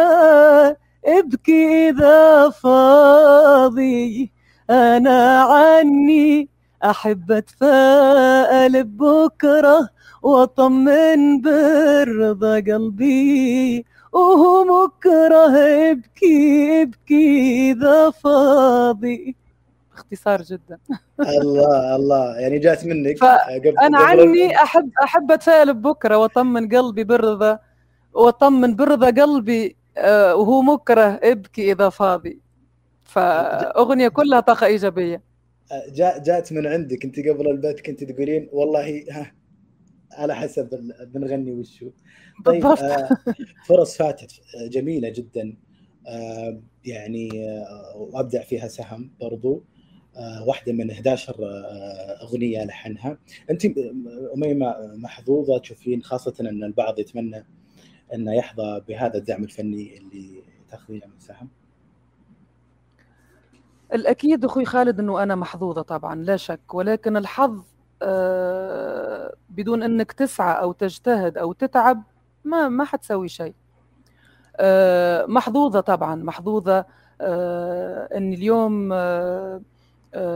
[1.06, 4.32] ابكي إذا فاضي
[4.70, 6.53] أنا عني
[6.84, 9.90] أحب أتفائل ببكرة
[10.22, 13.86] وأطمن برضا قلبي.
[14.12, 15.58] وهو مكره
[15.92, 19.36] ابكي ابكي إذا فاضي.
[19.96, 20.78] باختصار جدا.
[21.20, 22.36] الله الله.
[22.40, 23.24] يعني جات منك.
[23.24, 27.60] قبل أنا قبل- عني أحب أحب أتفائل ببكرة وأطمن قلبي برضا.
[28.14, 32.40] وأطمن برضا قلبي آه، وهو مكره ابكي إذا فاضي.
[33.04, 35.33] فأغنية كلها طاقة إيجابية.
[35.94, 39.34] جاء جات من عندك انت قبل البث كنت تقولين والله ها
[40.12, 41.90] على حسب بنغني وشو.
[42.46, 43.10] طيب آه،
[43.66, 45.58] فرص فاتت آه، جميلة جدا.
[46.08, 49.64] آه، يعني آه، وأبدع فيها سهم برضو.
[50.16, 53.18] آه، واحدة من 11 آه، أغنية لحنها.
[53.50, 53.72] أنت آه،
[54.36, 57.46] أميمة محظوظة تشوفين خاصة أن البعض يتمنى
[58.14, 61.50] انه يحظى بهذا الدعم الفني اللي تاخذينه من سهم.
[63.94, 66.74] الأكيد أخوي خالد أنه أنا محظوظة طبعا لا شك.
[66.74, 67.64] ولكن الحظ
[68.02, 72.04] آه، بدون أنك تسعى أو تجتهد أو تتعب
[72.44, 73.54] ما ما حتسوي شيء.
[74.58, 76.86] آه، محظوظة طبعا محظوظة
[77.22, 78.94] آه، أن اليوم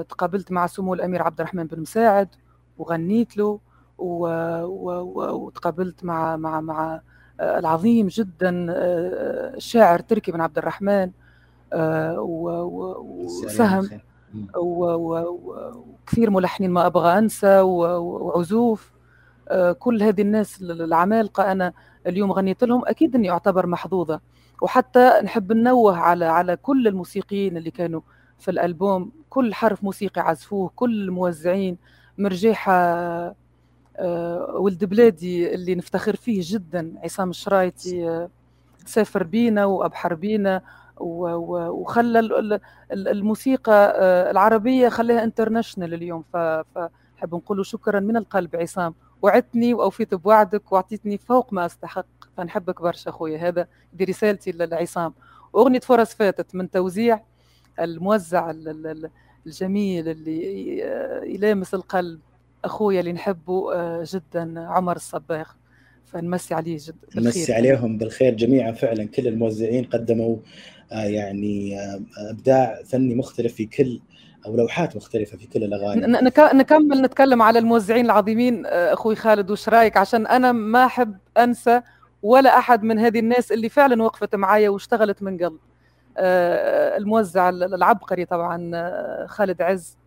[0.10, 2.30] تقابلت مع سمو الأمير عبد الرحمن بن مساعد
[2.78, 3.60] وغنيت له
[3.98, 7.02] وتقابلت مع مع مع
[7.40, 8.66] العظيم جدا
[9.56, 11.12] الشاعر تركي بن عبد الرحمن.
[11.74, 13.90] آه، و- و- وسهم
[14.34, 14.48] مم.
[14.56, 18.92] و- و- و- وكثير ملحنين ما أبغى أنسى وعزوف.
[19.50, 21.74] آه، كل هذه الناس العمالقة أنا
[22.08, 24.20] اليوم غنيت لهم أكيد إني أعتبر محظوظة.
[24.62, 28.02] وحتى نحب ننوه على على كل الموسيقيين اللي كانوا
[28.40, 29.12] في الألبوم.
[29.30, 31.78] كل حرف موسيقي عزفوه كل الموزعين.
[32.18, 32.74] مرجيحة
[34.00, 38.28] آه، ولد بلادي اللي نفتخر فيه جدا عصام الشرايطي
[38.86, 40.62] سافر بينا وأبحر بينا.
[41.00, 42.60] وخلى ال- ال-
[42.92, 46.24] ال- الموسيقى آه، العربية خليها انترناشونال اليوم.
[46.34, 48.94] فحب نقول شكرا من القلب عصام.
[49.22, 52.06] وعدتني وأوفيت بوعدك وأعطيتني فوق ما أستحق.
[52.38, 53.38] فنحبك برشا أخويا.
[53.38, 55.14] هذا دي رسالتي لعصام.
[55.56, 57.22] اغنيه فرص فاتت من توزيع
[57.80, 59.10] الموزع ال- ال- ال-
[59.46, 60.38] الجميل اللي
[60.78, 62.20] ي- يلامس القلب.
[62.66, 65.48] أخويا اللي نحبه آه، جدا عمر الصباغ.
[66.06, 69.06] فنمسي عليه جدا نمسي عليهم بالخير جميعا فعلا.
[69.06, 70.40] كل الموزعين قدموا آه،
[70.92, 74.00] يعني آه، أبداع فني مختلف في كل
[74.46, 76.08] أو لوحات مختلفة في كل الأغاني.
[76.54, 81.82] نكمل نتكلم على الموزعين العظيمين آه، أخوي خالد وش رأيك؟ عشان أنا ما أحب أنسى
[82.24, 85.58] ولا أحد من هذه الناس اللي فعلا وقفت معايا واشتغلت من قلب
[86.18, 89.98] آه، الموزع ال- العبقري طبعا آه، خالد عز.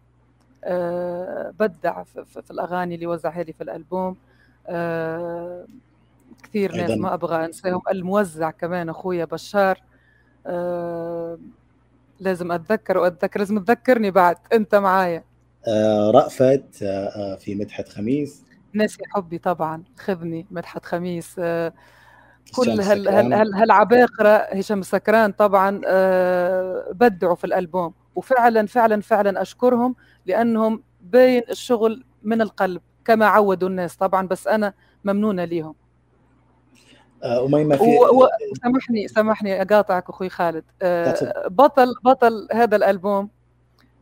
[0.64, 4.16] آه، بدع في الأغاني اللي وزعها لي في الألبوم.
[4.68, 5.64] آه،
[6.42, 6.90] كثير ناس.
[6.90, 7.80] ما أبغى أنساهم.
[7.90, 9.80] الموزع كمان أخويا بشار.
[10.46, 11.38] آه،
[12.20, 14.36] لازم أتذكر وأتذكر لازم تذكرني بعد.
[14.52, 15.24] أنت معايا.
[15.68, 18.44] آه، رأفت آه، آه، في مدحت خميس.
[18.72, 19.82] ناسي حبي طبعا.
[19.98, 21.36] خذني مدحت خميس.
[21.38, 21.72] آه،
[22.56, 23.08] كل هال.
[23.08, 27.94] هال هال هالعباقرة هشام سكران طبعا آه، بدعوا في الألبوم.
[28.14, 29.94] وفعلا فعلا فعلا أشكرهم
[30.26, 34.72] لأنهم باين الشغل من القلب كما عودوا الناس طبعا بس أنا
[35.04, 35.74] ممنونة ليهم.
[37.24, 38.28] أميمة في و- و-
[38.62, 40.64] سامحني سامحني أقاطعك أخوي خالد.
[40.82, 41.48] آه،.
[41.48, 43.28] بطل بطل هذا الألبوم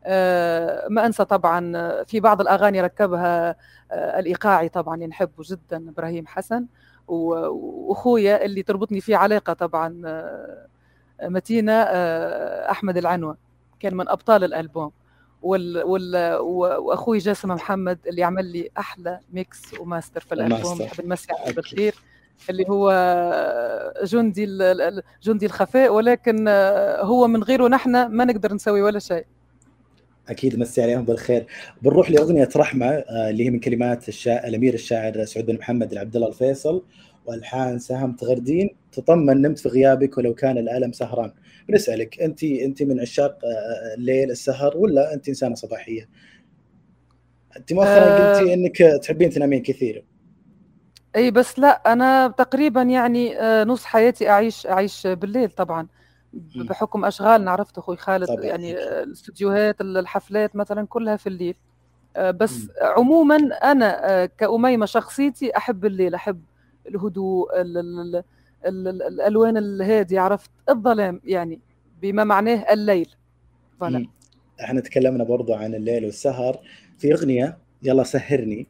[0.04, 1.72] آه، ما أنسى طبعا
[2.04, 3.56] في بعض الأغاني ركبها
[3.92, 6.66] آه، الإيقاعي طبعا اللي نحبه جدا إبراهيم حسن.
[7.08, 10.02] وأخويا اللي تربطني فيه علاقة طبعا
[11.22, 11.72] متينة
[12.70, 13.36] أحمد العنوة
[13.80, 14.92] كان من أبطال الألبوم.
[15.42, 20.58] وال وال وأخوي جاسم محمد اللي عمل لي أحلى mix و master في الألبوم.
[20.72, 20.84] وماستر.
[20.84, 21.94] نحب نمسي عليه بالخير.
[22.50, 22.92] اللي هو
[24.04, 24.46] جندي
[25.22, 26.48] جندي الخفاء ولكن
[27.00, 29.24] هو من غيره نحن ما نقدر نسوي ولا شيء.
[30.28, 31.46] أكيد مسي عليهم بالخير.
[31.82, 34.48] بنروح لأغنية رحمة آه، اللي هي من كلمات الشا...
[34.48, 36.82] الأمير الشاعر سعود بن محمد العبد الله الفيصل.
[37.26, 41.32] والحان سهم تغردين تطمن نمت في غيابك ولو كان الألم سهران.
[41.68, 46.08] بنسألك أنت أنت من عشاق آه، الليل السهر ولا أنت إنسانة صباحية؟
[47.56, 48.38] أنت مؤخرا آه.
[48.38, 50.04] قلتي إنك تحبين تنامين كثير.
[51.16, 55.86] إي بس لا أنا تقريبا يعني آه، نص حياتي أعيش أعيش بالليل طبعا
[56.34, 56.64] مم.
[56.64, 58.76] بحكم اشغالنا عرفت أخوي خالد طبعاً، يعني.
[58.78, 61.54] آه، الاستديوهات الحفلات مثلا كلها في الليل
[62.16, 62.68] آه، بس مم.
[62.82, 66.42] عموما أنا آه، كأميمة شخصيتي أحب الليل أحب
[66.88, 68.24] الهدوء ال ال ال
[68.66, 71.60] ال ال الألوان الهادية عرفت الظلام يعني
[72.02, 73.14] بما معناه الليل
[73.80, 74.08] مم.
[74.60, 76.58] إحنا تكلمنا برضو عن الليل والسهر
[76.98, 78.66] في أغنية يلا سهرني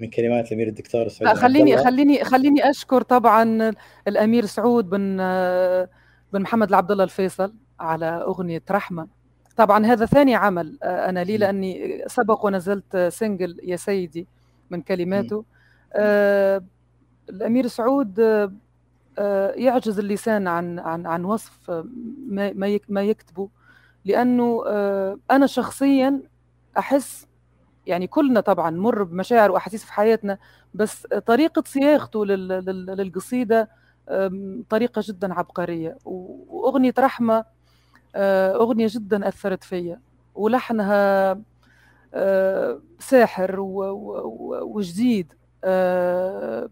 [0.00, 1.76] من كلمات الأمير الدكتور سعود آه، خليني.
[1.76, 3.72] خليني خليني أشكر طبعا
[4.08, 5.16] الأمير سعود بن
[6.32, 9.06] بن محمد العبد الله الفيصل على أغنية رحمة
[9.56, 11.36] طبعا هذا ثاني عمل آه، أنا لي.
[11.36, 14.26] لأني سبق ونزلت سنجل يا سيدي
[14.70, 15.44] من كلماته
[15.94, 16.64] آه،
[17.30, 18.20] الأمير سعود
[19.18, 21.70] آه، يعجز اللسان عن عن عن وصف
[22.28, 23.48] ما ما يك- ما يكتبه
[24.04, 26.22] لأنه آه، أنا شخصيا
[26.78, 27.26] أحس
[27.86, 30.38] يعني كلنا طبعا نمر بمشاعر وأحاسيس في حياتنا
[30.74, 33.68] بس طريقة صياغته لل- لل- للقصيدة
[34.70, 35.98] طريقة جدا عبقرية.
[36.04, 37.44] وأغنية رحمة
[38.14, 40.00] آه، أغنية جدا أثرت فيا.
[40.34, 41.40] ولحنها
[42.14, 45.32] آه، ساحر وجديد.
[45.64, 46.68] آه،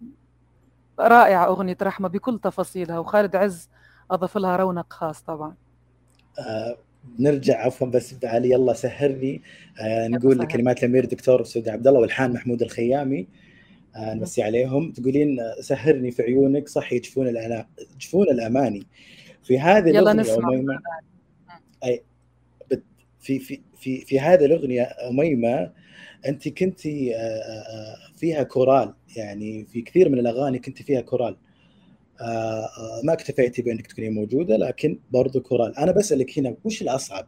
[1.01, 2.99] رائعة أغنية رحمة بكل تفاصيلها.
[2.99, 3.69] وخالد عز
[4.11, 5.55] أضاف لها رونق خاص طبعا.
[7.19, 9.43] نرجع عفوا بس علي يلا سهرني.
[9.81, 10.43] آه، نقول سهر.
[10.47, 13.27] لكلمات الأمير الدكتور سعود عبد الله والحان محمود الخيامي.
[13.97, 14.93] آه، نمسي عليهم.
[14.93, 17.67] تقولين آه، سهرني في عيونك صح يجفون الأنا...
[17.95, 18.87] يجفون الأماني.
[19.45, 20.49] في هذه يلا نسمع.
[20.49, 20.79] أميمة.
[21.85, 22.03] أي
[22.71, 22.83] بت-
[23.21, 25.73] في في في في هذه الأغنية أميمة
[26.27, 26.81] انت كنت
[28.17, 28.95] فيها كورال.
[29.17, 31.33] يعني في كثير من الأغاني كنت فيها كورال.
[31.33, 31.50] آه، آه،
[33.05, 35.79] ما اكتفيتي بانك تكونين موجودة لكن برضو كورال.
[35.79, 37.27] أنا بسألك هنا وش الأصعب؟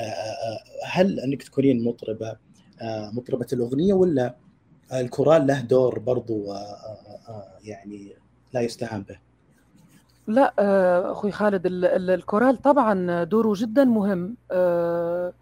[0.00, 2.36] آه، آه، هل أنك تكونين مطربة
[2.82, 4.34] آه، مطربة الأغنية ولا
[4.92, 8.12] الكورال له دور برضو آه، آه، آه، يعني
[8.52, 9.18] لا يستهان به؟
[10.26, 15.32] لا آه، أخوي خالد ال- ال- الكورال طبعا دوره جدا مهم آه،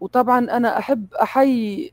[0.00, 1.92] وطبعا أنا أحب أحيي آه،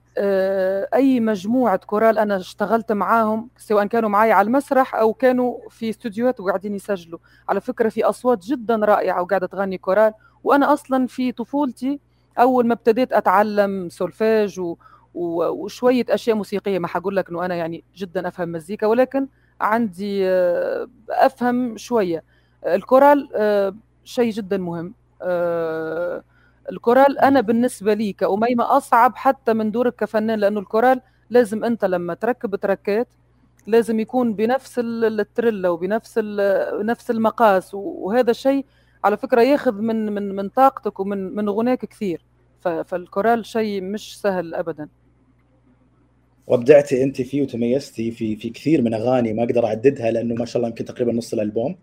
[0.93, 6.39] أي مجموعة كورال أنا اشتغلت معاهم سواء كانوا معي على المسرح أو كانوا في استوديوهات
[6.39, 7.19] وقاعدين يسجلوا.
[7.49, 10.13] على فكرة في أصوات جدا رائعة وقاعدة تغني كورال.
[10.43, 11.99] وأنا أصلا في طفولتي
[12.39, 14.75] أول ما ابتديت أتعلم سولفاج و
[15.13, 16.79] و- وشوية أشياء موسيقية.
[16.79, 19.27] ما حقول لك إنه أنا يعني جدا أفهم مزيكا ولكن
[19.61, 22.23] عندي آه، أفهم شوية.
[22.67, 23.73] الكورال آه،
[24.03, 24.93] شيء جدا مهم.
[25.21, 26.23] آه،
[26.71, 32.13] الكورال أنا بالنسبة لي كأميمة أصعب حتى من دورك كفنان لأنه الكورال لازم أنت لما
[32.13, 33.07] تركب track ات
[33.67, 36.17] لازم يكون بنفس ال- التريلا وبنفس
[36.83, 38.65] نفس المقاس وهذا الشيء
[39.03, 42.21] على فكرة ياخذ من من من طاقتك ومن من غناك كثير.
[42.85, 44.89] فالكورال شيء مش سهل ابدا.
[46.47, 50.57] وابدعتي أنت فيه وتميزتي في في كثير من أغاني ما أقدر أعددها لأنه ما شاء
[50.57, 51.75] الله يمكن تقريبا نص الألبوم.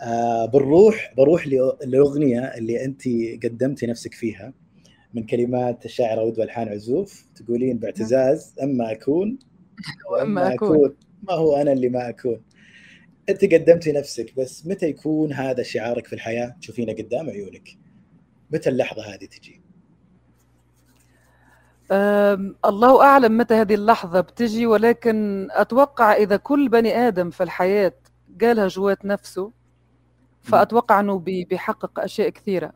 [0.00, 3.02] آه بنروح بروح لأ- لأغنية اللي أنت
[3.44, 4.52] قدمتي نفسك فيها
[5.14, 7.26] من كلمات الشاعر عود والحان عزوف.
[7.34, 9.38] تقولين باعتزاز أما أكون
[10.10, 10.94] واما أكون.
[11.22, 12.42] ما هو أنا اللي ما أكون.
[13.28, 17.68] أنت قدمتي نفسك بس متى يكون هذا شعارك في الحياة؟ تشوفينه قدام عيونك.
[18.50, 19.60] متى اللحظة هذه تجي؟
[22.64, 27.92] الله أعلم متى هذه اللحظة بتجي ولكن أتوقع إذا كل بني آدم في الحياة
[28.40, 29.52] قالها جوات نفسه
[30.42, 32.00] فأتوقع أنه بي- بيحقق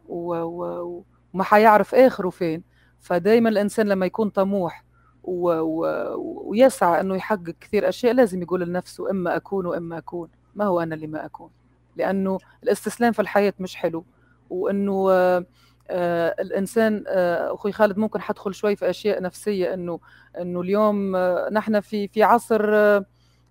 [0.09, 2.63] و- و- وما حيعرف آخره فين.
[3.01, 4.85] فدايما الإنسان لما يكون طموح
[5.25, 10.29] و- و- ويسعى أنه يحقق كثير أشياء لازم يقول لنفسه إما أكون وإما أكون.
[10.55, 11.51] ما هو أنا اللي ما أكون؟
[11.97, 14.05] لأنه الاستسلام في الحياة مش حلو.
[14.51, 15.45] وأنه آه،
[15.91, 20.01] آه، الإنسان آه، أخوي خالد ممكن حدخل شوي في أشياء نفسية إنه
[20.41, 23.05] إنه اليوم آه، نحن في في عصر آه،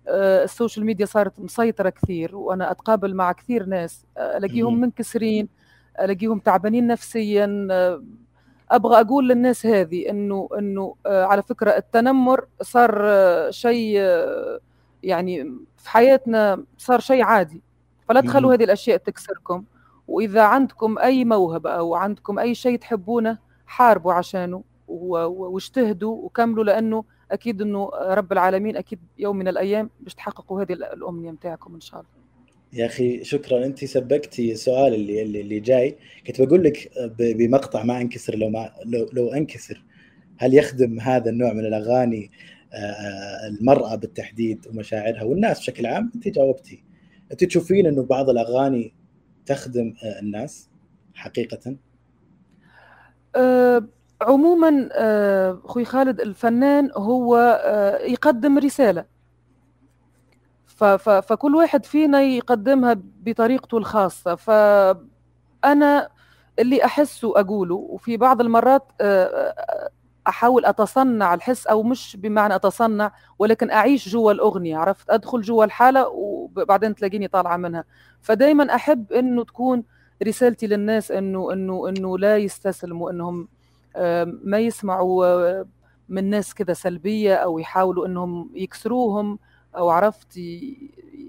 [0.08, 4.80] السوشيال ميديا صارت مسيطرة كثير وأنا أتقابل مع كثير ناس آه، ألاقيهم.
[4.80, 5.48] منكسرين
[6.00, 8.02] ألاقيهم تعبانين نفسيا آه،
[8.70, 14.60] أبغى أقول للناس هذه إنه إنه آه، على فكرة التنمر صار آه، شيء آه،
[15.02, 15.44] يعني
[15.76, 17.62] في حياتنا صار شيء عادي
[18.08, 18.54] فلا تخلوا.
[18.54, 19.64] هذه الأشياء تكسركم
[20.08, 27.62] وإذا عندكم أي موهبة أو عندكم أي شيء تحبونه حاربوا عشانه واجتهدوا وكملوا لأنه أكيد
[27.62, 32.00] إنه رب العالمين أكيد يوم من الأيام باش تحققوا هذه ال- الأمنية متاعكم إن شاء
[32.00, 32.10] الله.
[32.72, 33.64] يا أخي شكرا.
[33.66, 35.96] أنت سبقتي السؤال اللي اللي, جاي.
[36.26, 38.36] كنت بقول لك بمقطع ما أنكسر.
[38.36, 39.82] لو ما لو, لو أنكسر
[40.38, 42.30] هل يخدم هذا النوع من الأغاني
[42.72, 46.84] آه، المرأة بالتحديد ومشاعرها والناس بشكل عام؟ أنت جاوبتي.
[47.32, 48.94] أنت تشوفين إنه بعض الأغاني
[49.46, 50.68] تخدم آه، الناس
[51.14, 51.76] حقيقه؟
[53.36, 53.84] آه،
[54.22, 59.04] عموما آه، أخوي خالد الفنان هو آه، يقدم رسالة.
[60.98, 64.34] فكل واحد فينا يقدمها بطريقته الخاصة.
[64.34, 66.08] فأنا
[66.58, 69.90] اللي احسه اقوله وفي بعض المرات آه،
[70.28, 76.08] أحاول أتصنع الحس أو مش بمعنى أتصنع ولكن أعيش جوا الأغنية عرفت؟ أدخل جوا الحالة
[76.08, 77.84] وبعدين تلاقيني طالعة منها.
[78.20, 79.84] فدايما أحب إنه تكون
[80.26, 83.48] رسالتي للناس إنه إنه إنه لا يستسلموا إنهم
[84.42, 85.66] ما يسمعوا آه،
[86.08, 89.38] من ناس كذا سلبية أو يحاولوا إنهم يكسروهم
[89.76, 90.36] أو عرفت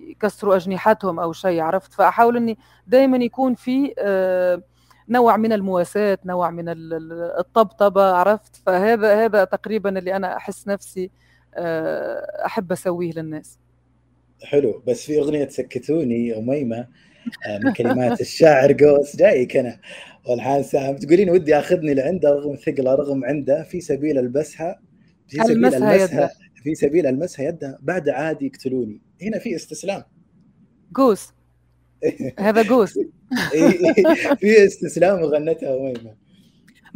[0.10, 4.62] يكسروا أجنحتهم أو شيء عرفت؟ فأحاول إني دائما يكون في آه،
[5.10, 10.68] نوع من المواساة نوع من ال- ال- الطبطبة عرفت؟ فهذا هذا تقريبا اللي أنا أحس
[10.68, 11.12] نفسي
[11.56, 13.60] آه، أحب أسويه للناس.
[14.44, 14.82] حلو.
[14.88, 16.86] بس في أغنية سكتوني آه،
[17.64, 19.80] من كلمات الشاعر قوس جايك أنا
[20.30, 24.80] والحان سام تقولين ودي آخذني لعنده رغم ثقله رغم عنده في سبيل ألبسها
[25.28, 26.30] في سبيل ألمسها يده.
[26.64, 27.78] في سبيل ألمسها يده.
[27.82, 29.02] بعد عادي يقتلوني.
[29.22, 30.04] هنا في استسلام.
[30.96, 31.34] جوس
[32.40, 33.00] هذا جوس
[34.40, 36.27] في استسلام وغنتها اميمه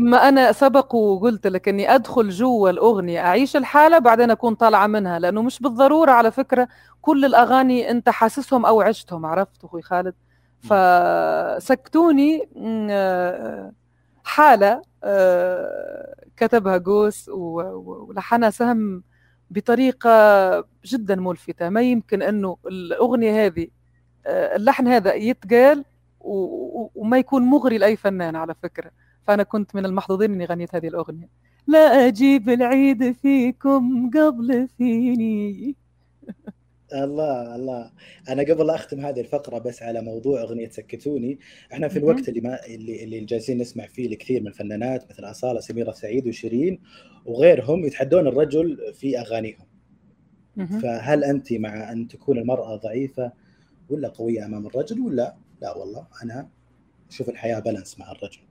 [0.01, 5.19] ما أنا سبق وقلت لك إني أدخل جوا الأغنية أعيش الحالة بعدين أكون طالعة منها
[5.19, 6.67] لأنه مش بالضرورة على فكرة
[7.01, 10.13] كل الأغاني أنت حاسسهم أو عشتهم عرفت أخوي خالد؟
[10.59, 12.49] فسكتوني
[12.91, 13.71] آه،
[14.23, 16.77] حالة آه، كتبها
[17.29, 19.03] و- ولحنها سهم
[19.49, 20.09] بطريقة
[20.85, 23.67] جدا ملفتة ما يمكن أنه الأغنية هذه
[24.25, 25.85] آه، اللحن هذا يتقال
[26.95, 28.91] وما يكون مغري لأي فنان على فكرة.
[29.27, 31.29] فأنا كنت من المحظوظين إني غنيت هذه الأغنية.
[31.67, 35.75] لا أجيب العيد فيكم قبل فيني.
[36.93, 37.91] الله الله.
[38.29, 41.39] أنا قبل لا أختم هذه الفقرة بس على موضوع أغنية سكتوني.
[41.73, 41.99] إحنا في.
[41.99, 46.27] الوقت اللي ما اللي اللي جالسين نسمع فيه لكثير من الفنانات مثل أصالة سميرة سعيد
[46.27, 46.79] وشيرين
[47.25, 49.65] وغيرهم يتحدون الرجل في أغانيهم.
[50.81, 53.31] فهل أنت مع أن تكون المرأة ضعيفة
[53.89, 56.49] ولا قوية أمام الرجل ولا؟ لا والله أنا
[57.09, 58.41] أشوف الحياة بالانس مع الرجل.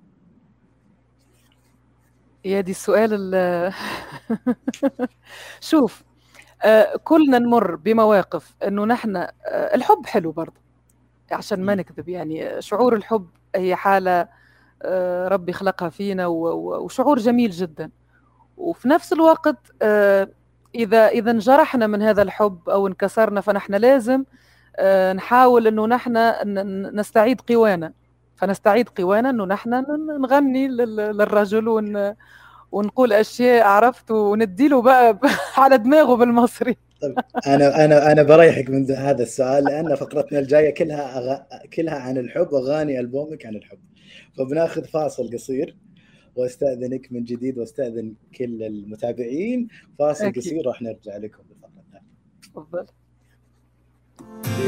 [2.44, 3.72] يا دي السؤال ال-
[5.60, 6.02] شوف
[6.62, 10.60] آه، كلنا نمر بمواقف إنه نحن آه، الحب حلو برضه
[11.32, 11.74] عشان ما.
[11.74, 14.28] نكذب يعني شعور الحب هي حالة
[14.82, 17.90] آه، ربي خلقها فينا وشعور جميل جدا
[18.56, 19.56] وفي نفس الوقت
[20.74, 24.24] إذا إذا انجرحنا من هذا الحب أو انكسرنا فنحن لازم
[25.14, 26.16] نحاول إنه نحن
[26.98, 27.92] نستعيد قوانا
[28.40, 29.70] فنستعيد قوانا إنه نحن
[30.20, 32.14] نغني لل- للرجل ون
[32.72, 35.18] ونقول أشياء عرفت؟ ونديله بقى
[35.58, 36.76] على دماغه بالمصري.
[37.46, 41.38] أنا أنا أنا بريحك من هذا السؤال لأن فقرتنا الجاية كلها أغ...
[41.72, 43.78] كلها عن الحب اغاني ألبومك عن الحب.
[44.38, 45.76] فبناخذ فاصل قصير
[46.36, 49.68] واستأذنك من جديد واستأذن كل المتابعين.
[49.98, 50.42] فاصل أكيد.
[50.42, 52.06] قصير راح نرجع لكم بالفقره الثانية
[52.42, 52.86] تفضل.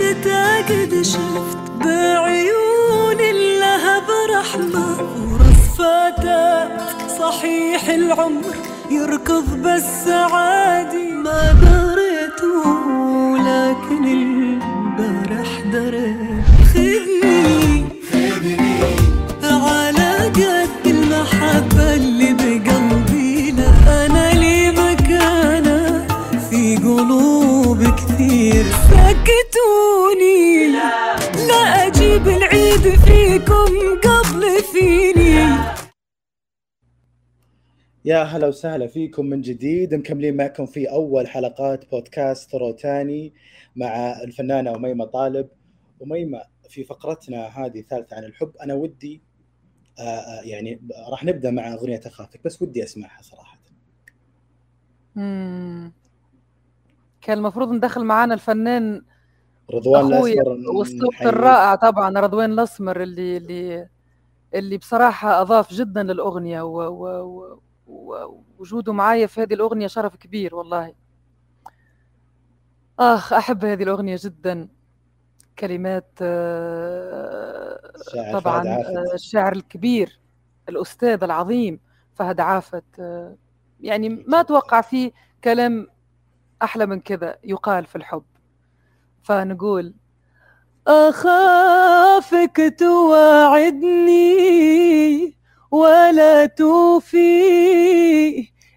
[0.01, 4.05] متى قد شفت بعيون اللهب
[4.39, 4.97] رحمة
[5.33, 6.71] ورفاتك
[7.19, 8.55] صحيح العمر
[8.91, 12.65] يركض بس عادي ما دريته
[13.39, 16.45] لكن البارح دريت.
[16.75, 17.85] خذني
[19.45, 26.07] على قد المحبة اللي بقلبي لا أنا لي مكانة
[26.51, 27.42] في قلوب
[28.33, 30.69] كثير سكتوني
[31.49, 35.57] لا أجيب العيد فيكم قبل فيني.
[38.05, 43.35] يا هلا وسهلا فيكم من جديد مكملين معكم في أول حلقات بودكاست روتاني
[43.77, 45.49] مع الفنانة أميمة طالب.
[46.03, 49.23] أميمة في فقرتنا هذه الثالثة عن الحب أنا ودي
[49.99, 50.81] آه، آه، يعني
[51.11, 53.59] راح نبدأ مع أغنية اخافك بس ودي أسمعها صراحة.
[55.17, 56.02] مم.
[57.23, 59.03] كان المفروض ندخل معانا الفنان
[59.75, 61.23] رضوان الأسمر والصوت.
[61.23, 63.89] الرائع طبعا رضوان الأسمر اللي اللي
[64.55, 70.55] اللي بصراحة أضاف جدا للأغنية و- و- و- ووجوده معايا في هذه الأغنية شرف كبير
[70.55, 70.95] والله
[72.99, 74.69] آخ أحب هذه الأغنية جدا
[75.59, 77.81] كلمات آه،
[78.33, 78.67] طبعا.
[78.69, 80.21] آه، الشاعر الكبير
[80.69, 81.81] الأستاذ العظيم
[82.15, 83.37] فهد عافت آه،
[83.81, 85.13] يعني ما أتوقع في
[85.45, 85.87] كلام
[86.63, 88.23] أحلى من كذا يقال في الحب.
[89.23, 89.95] فنقول
[90.87, 94.23] أخافك توعدني
[95.71, 97.33] ولا توفي.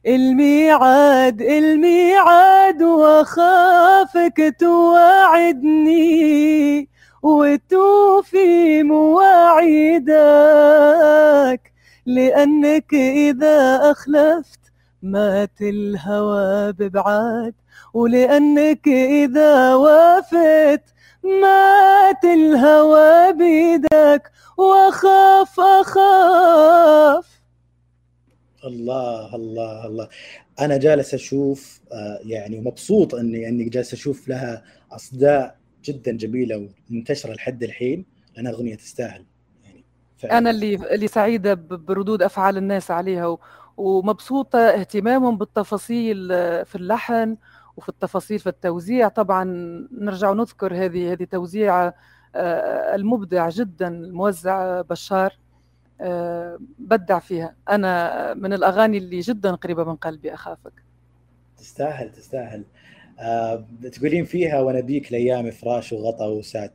[0.08, 6.06] الميعاد الميعاد وأخافك توعدني
[7.24, 10.16] وتوفي مواعيدك.
[12.06, 14.65] لأنك إذا أخلفت
[15.06, 17.54] مات الهوى ببعاد
[17.94, 20.84] ولأنك إذا وافت
[21.24, 27.36] مات الهوى بيدك وأخاف أخاف
[28.66, 30.10] الله الله الله
[30.60, 37.34] أنا جالس أشوف آه، يعني مبسوط إني إني جالس أشوف لها أصداء جدا جميلة ومنتشرة
[37.34, 39.26] لحد الحين لأنها أغنية تستاهل
[39.64, 39.84] يعني
[40.18, 40.38] فعلاً.
[40.38, 43.38] أنا اللي اللي سعيدة بردود أفعال الناس عليها
[43.78, 46.28] و- ومبسوطة اهتمامهم بالتفاصيل
[46.66, 47.38] في اللحن
[47.78, 49.08] وفي التفاصيل في التوزيع.
[49.08, 49.44] طبعا
[49.92, 51.94] نرجع نذكر هذه هذه توزيع
[52.36, 55.34] آه، المبدع جدا الموزع بشار
[56.02, 57.56] آه، بدع فيها.
[57.70, 60.74] أنا من الأغاني اللي جدا قريبة من قلبي أخافك.
[61.58, 62.64] تستاهل تستاهل.
[63.20, 66.72] آه تقولين فيها ونبيك لأيام فراش وغطا وساد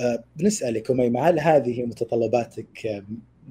[0.00, 3.02] آه بنسألك هل هذه متطلباتك آه،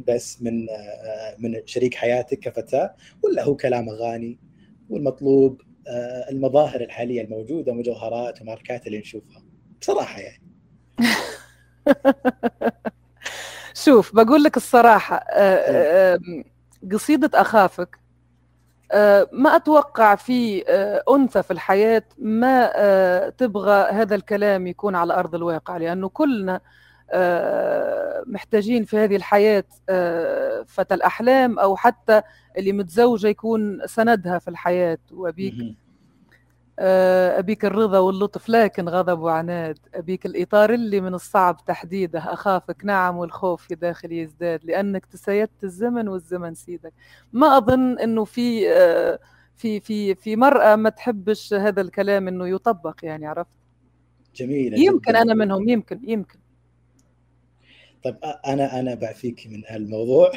[0.07, 4.39] بس من آه من شريك حياتك كفتاة ولا هو كلام اغاني
[4.89, 9.43] والمطلوب آه المظاهر الحالية الموجودة مجوهرات وماركات اللي نشوفها.
[9.81, 10.43] بصراحة يعني.
[13.85, 16.19] شوف بقول لك الصراحة آه،
[16.91, 17.99] قصيدة أخافك
[18.91, 20.61] آه، ما أتوقع في
[21.09, 22.69] أنثى في الحياة ما
[23.29, 26.61] تبغى هذا الكلام يكون على أرض الواقع لأنه كلنا
[28.27, 32.21] محتاجين في هذه الحياة آه، فتى الأحلام أو حتى
[32.57, 34.97] اللي متزوجة يكون سندها في الحياة.
[35.11, 35.53] وأبيك.
[36.79, 39.77] آه، أبيك الرضا واللطف لكن غضب وعناد.
[39.95, 42.19] أبيك الإطار اللي من الصعب تحديده.
[42.19, 46.93] أخافك نعم والخوف في داخلي يزداد لأنك تسيدت الزمن والزمن سيدك.
[47.33, 49.19] ما أظن أنه في آه،
[49.55, 53.49] في في في مرأة ما تحبش هذا الكلام أنه يطبق يعني عرفت؟
[54.35, 55.21] جميلة يمكن جداً.
[55.21, 56.39] أنا منهم يمكن يمكن.
[58.03, 58.15] طيب
[58.47, 60.31] أنا أنا بعفيك من هالموضوع.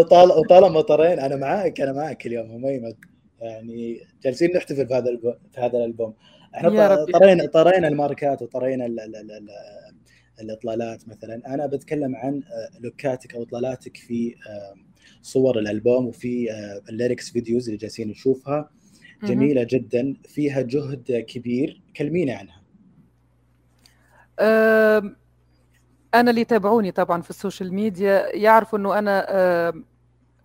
[0.00, 2.94] وطال وطالما طرين أنا معاك أنا معاك اليوم اميمه
[3.40, 5.18] يعني جالسين نحتفل بهذا.
[5.52, 6.14] في هذا الألبوم
[6.54, 7.46] إحنا طرينا.
[7.46, 9.00] طرينا الماركات وطرينا ال...
[9.00, 9.16] ال...
[9.16, 9.30] ال...
[9.30, 9.48] ال...
[10.40, 12.42] الإطلالات مثلا أنا بتكلم عن
[12.80, 14.34] look اتك أو إطلالاتك في
[15.22, 16.48] صور الألبوم وفي
[16.88, 18.70] ال lyrics videos اللي جالسين نشوفها.
[19.22, 22.62] جميلة جدا فيها جهد كبير كلميني عنها
[26.14, 29.26] أنا اللي يتابعوني طبعا في ال social media يعرفوا أنه أنا
[29.68, 29.84] آم،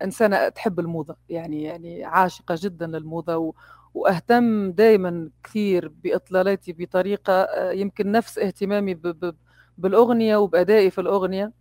[0.02, 3.54] إنسانة تحب الموضة يعني يعني عاشقة جدا للموضة و...
[3.94, 9.02] وأهتم دائما كثير بإطلالاتي بطريقة آه، يمكن نفس اهتمامي ب...
[9.02, 9.34] ب...
[9.78, 11.52] بالأغنية وبأدائي في الأغنية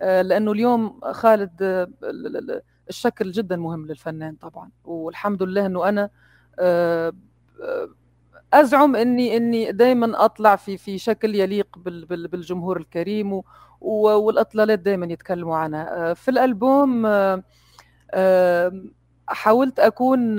[0.00, 5.66] آه، لأنه اليوم خالد آه، ال- ال- ال- الشكل جدا مهم للفنان طبعا والحمد لله
[6.58, 7.12] آه،
[7.62, 7.88] آه،
[8.54, 13.42] أزعم اني إني دائما أطلع في في شكل يليق بال- بال- بالجمهور الكريم
[13.80, 16.10] والأطلالات دائما يتكلموا عنها.
[16.10, 17.42] آه، في الألبوم آه،
[18.10, 18.82] آه،
[19.28, 20.36] حاولت أكون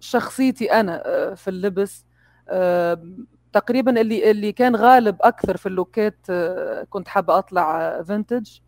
[0.00, 1.02] شخصيتي أنا
[1.34, 2.04] في اللبس.
[3.52, 6.16] تقريبا اللي اللي كان غالب أكثر في اللوكات
[6.90, 8.58] كنت حابة أطلع vintage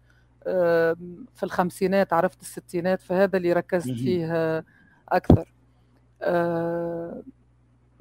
[1.35, 3.91] في الخمسينات عرفت الستينات فهذا اللي ركزت.
[3.91, 4.65] فيه
[5.09, 5.53] أكثر.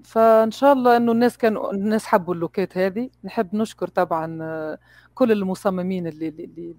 [0.04, 3.10] فإن شاء الله إنه الناس كانوا الناس حبوا اللوكات هذه.
[3.24, 4.78] نحب نشكر طبعا آه،
[5.16, 6.76] كل المصممين اللي اللي اللي,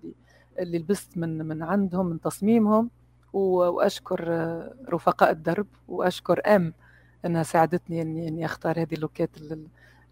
[0.59, 2.91] اللي- لبست من من عندهم من تصميمهم.
[3.33, 5.67] وأشكر آه، رفقاء الدرب.
[5.89, 6.75] وأشكر أم
[7.27, 9.67] إنها ساعدتني إني إني أختار هذه اللوكات ال-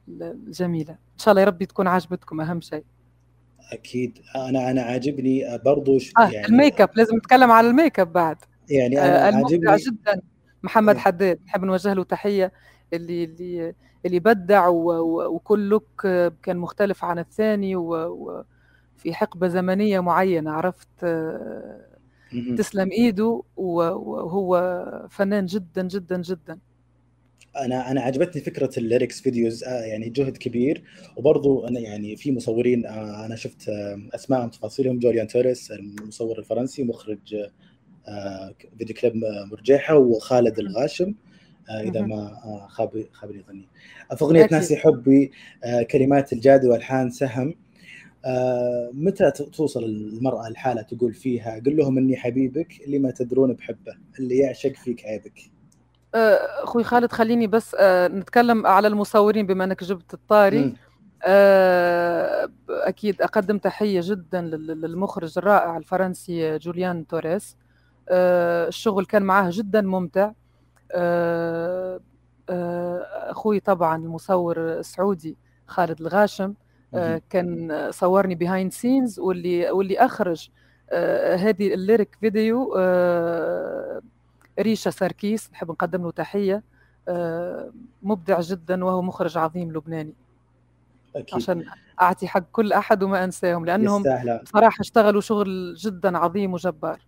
[0.08, 0.92] ال- الجميلة.
[0.92, 2.84] إن شاء الله يا ربي تكون عجبتكم أهم شيء.
[3.72, 4.18] أكيد.
[4.36, 8.00] أنا أنا عاجبني برضو ش- آه يعني ال make up لازم نتكلم على ال make
[8.00, 8.36] up بعد.
[8.70, 10.20] يعني أنا آه، عاجبني جدا
[10.62, 11.00] محمد إيه.
[11.02, 11.38] حداد.
[11.46, 12.52] نحب نوجه له تحية.
[12.92, 13.74] اللي اللي
[14.06, 16.06] اللي بدع وكل look
[16.42, 20.88] كان مختلف عن الثاني وفي حقبة زمنية معينة عرفت.
[22.56, 26.58] تسلم إيده وهو فنان جدا جدا جدا.
[27.56, 30.84] أنا أنا عجبتني فكرة ال lyrics videos آه يعني جهد كبير.
[31.16, 34.98] وبرضو أنا يعني في مصورين آه أنا شفت آه اسمائهم تفاصيلهم.
[34.98, 37.36] جوليان توريس المصور الفرنسي مخرج
[38.78, 39.14] فيديو كليب
[39.52, 41.14] مرجحه وخالد الغاشم.
[41.70, 42.00] إذا.
[42.00, 43.68] ما آه خاب خابني ظني.
[44.16, 44.52] في اغنيه أكيد.
[44.54, 45.32] ناسي حبي
[45.64, 47.54] آه كلمات الجاد والحان سهم.
[48.24, 53.94] آه متى توصل المرأة الحاله تقول فيها قل لهم إني حبيبك اللي ما تدرون بحبه
[54.18, 55.40] اللي يعشق فيك عيبك؟
[56.14, 60.74] أخوي خالد خليني بس نتكلم على المصورين بما إنك جبت الطاري.
[62.70, 67.56] أكيد أقدم تحية جدا لل- للمخرج الرائع الفرنسي جوليان توريس.
[68.10, 70.30] الشغل كان معاه جدا ممتع.
[73.30, 75.36] أخوي طبعا المصور السعودي
[75.66, 76.54] خالد الغاشم
[76.94, 77.20] آه،.
[77.30, 80.50] كان صورني behind scenes واللي واللي أخرج
[80.90, 84.00] آه، هذه ال lyric video آه،
[84.60, 86.62] ريشا ساركيس نحب نقدم له تحية
[87.08, 87.72] آه،
[88.02, 90.14] مبدع جدا وهو مخرج عظيم لبناني.
[91.16, 91.34] أكيد.
[91.34, 91.64] عشان
[92.00, 94.02] أعطي حق كل أحد وما أنساهم لأنهم
[94.42, 97.00] بصراحة اشتغلوا شغل جدا عظيم وجبار.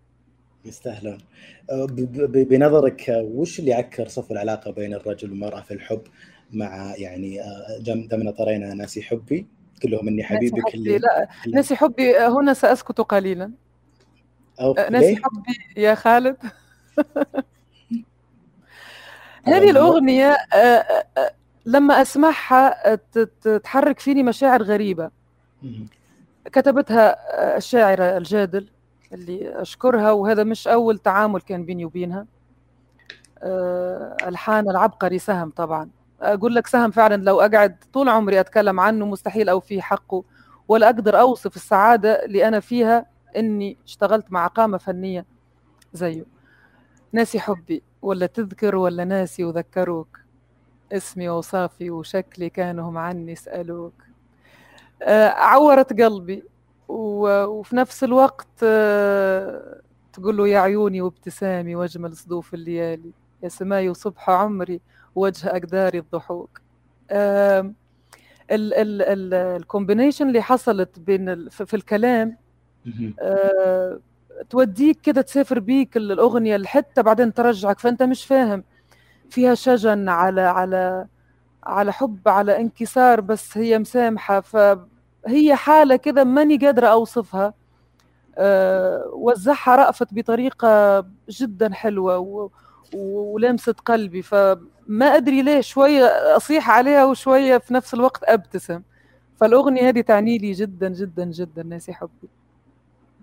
[0.65, 1.19] يستاهلون.
[1.71, 1.87] أه،
[2.27, 6.03] بنظرك أه، وش اللي عكر صف العلاقة بين الرجل والمرأة في الحب
[6.53, 7.79] مع يعني أه،
[8.11, 9.47] دمنا طرينا ناسي حبي؟
[9.83, 13.51] كلهم إني ناسي حبيبك حبي اللي لا اللي- ناسي حبي هنا سأسكت قليلا.
[14.61, 16.37] أو ناسي؟ حبي يا خالد.
[19.45, 19.71] هذه
[21.19, 21.33] آه،
[21.67, 25.11] لما أسمعها آه، ت- ت- تحرك فيني مشاعر غريبة.
[25.63, 25.87] مهم.
[26.53, 27.17] كتبتها
[27.57, 28.69] الشاعرة الجادل.
[29.13, 32.27] اللي أشكرها وهذا مش أول تعامل كان بيني وبينها.
[33.43, 35.91] آه، ألحان العبقري سهم طبعا.
[36.21, 40.25] أقول لك سهم فعلا لو أقعد طول عمري أتكلم عنه مستحيل أوفي حقه
[40.69, 43.07] ولا أقدر أوصف السعادة اللي أنا فيها
[43.37, 45.27] إني اشتغلت مع قامة فنية
[45.93, 46.25] زيه.
[47.13, 50.21] ناسي حبي ولا تذكر ولا ناسي وذكروك
[50.93, 53.93] اسمي وصافي وشكلي كانوا هم عني يسألوك
[55.03, 56.45] آه، عورت قلبي.
[56.91, 59.81] وفي نفس الوقت آه،
[60.13, 63.11] تقول له يا عيوني وابتسامي وأجمل صدوف الليالي.
[63.43, 64.81] يا سماي وصبح عمري
[65.15, 66.61] وجه أقداري الضحوك.
[68.51, 72.37] ال combination اللي حصلت بين في الكلام.
[73.21, 74.01] آه،
[74.51, 78.65] توديك كده تسافر بيك ال- الأغنية لحتة بعدين ترجعك فأنت مش فاهم.
[79.31, 81.07] فيها شجن على على
[81.65, 84.41] على حب على انكسار بس هي مسامحة
[85.25, 87.55] فهي حالة كده ماني قادرة أوصفها.
[88.39, 92.51] آه، وزعها رأفت بطريقة جدا حلوة و-
[92.95, 94.23] و- ولمست قلبي.
[94.23, 96.05] فما أدري ليه شوية
[96.37, 98.83] أصيح عليها وشوية في نفس الوقت أبتسم.
[99.41, 102.29] فالأغنية هذه تعني لي جدا جدا جدا ناسي حبي.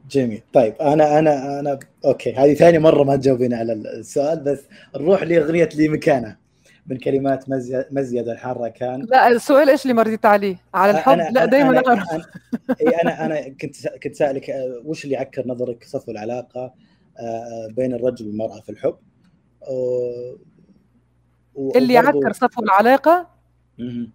[0.10, 0.42] جميل.
[0.54, 2.34] طيب أنا أنا أنا أوكي.
[2.36, 4.60] هذه ثاني مرة ما تجاوبين على السؤال بس
[4.96, 6.36] نروح لأغنية لي مكانه
[6.88, 9.02] من كلمات مزيد مزيد الحاره كان.
[9.02, 12.26] لا السؤال إيش اللي مريت عليه؟ على الحب؟ أنا- لا أنا- دائما أنا أنا أنا
[12.82, 16.74] إي أنا أنا كنت كنت سألك آه، وش اللي عكر نظرك صفو العلاقة
[17.20, 18.98] آه، بين الرجل والمرأة في الحب؟
[21.76, 23.28] اللي عكر صفو العلاقة؟
[23.80, 24.12] مهم.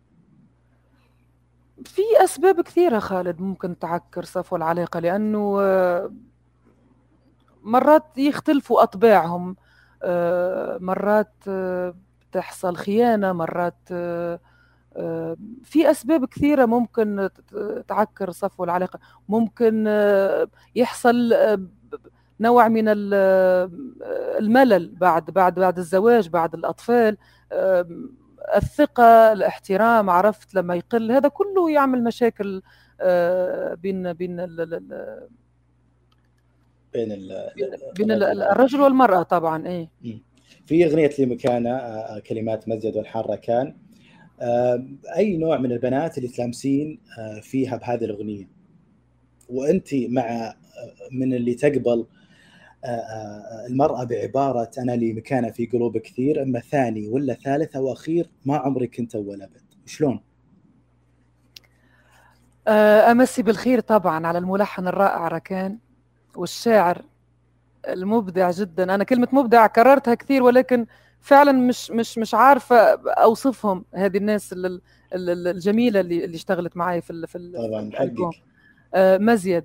[1.84, 6.12] في أسباب كثيرة خالد ممكن تعكر صفو العلاقة لأنه آه،
[7.62, 9.56] مرات يختلفوا أطباعهم
[10.02, 11.94] آه، مرات آه،
[12.32, 14.40] تحصل خيانة مرات آه،
[14.96, 17.28] آه، في أسباب كثيرة ممكن
[17.88, 18.98] تعكر صفو العلاقة.
[19.28, 21.34] ممكن آه، يحصل
[22.40, 23.14] نوع من ال-
[24.38, 27.16] الملل بعد بعد بعد الزواج بعد الأطفال
[27.52, 27.86] آه،
[28.56, 31.12] الثقة الاحترام عرفت لما يقل.
[31.12, 32.62] هذا كله يعمل مشاكل
[33.74, 34.46] بين بين بين
[37.96, 39.88] بين ال- الرجل والمرأة طبعا إيه.
[40.66, 43.76] في أغنية لي مكانه آه، كلمات مزيد والحارة كان.
[44.40, 44.86] آه،
[45.16, 48.48] أي نوع من البنات اللي تلامسين آه، فيها بهذه الأغنية؟
[49.48, 50.54] وأنت مع آه،
[51.12, 52.06] من اللي تقبل
[52.84, 57.92] آه، آه، المرأة بعبارة أنا لي مكانة في قلوب كثير أما ثاني ولا ثالث أو
[57.92, 60.20] أخير ما عمري كنت أول أبد؟ شلون؟
[62.68, 65.78] آه، أمسي بالخير طبعا على الملحن الرائع ركان
[66.36, 67.02] والشاعر
[67.88, 68.94] المبدع جدا.
[68.94, 70.86] أنا كلمة مبدع كررتها كثير ولكن
[71.20, 72.76] فعلا مش مش مش عارفة
[73.10, 74.80] أوصفهم هذه الناس ال- ال-
[75.30, 78.34] ال- الجميلة اللي اللي اشتغلت معي في ال- في ال- طبعا حقك.
[78.94, 79.64] آه، مزيد.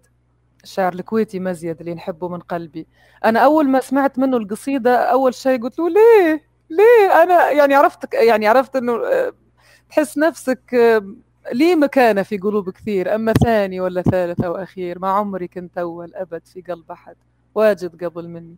[0.64, 2.88] الشاعر الكويتي مزيد اللي نحبه من قلبي.
[3.26, 8.14] أنا أول ما سمعت منه القصيدة أول شيء قلت له ليه؟ ليه؟ أنا يعني عرفت
[8.14, 9.34] يعني عرفت إنه آه،
[9.90, 11.16] تحس نفسك آه،
[11.54, 13.16] لي مكانة في قلوب كثير.
[13.16, 17.16] أما ثاني ولا ثالث أو أخير ما عمري كنت أول أبد في قلب أحد.
[17.56, 18.56] واجد قبل مني.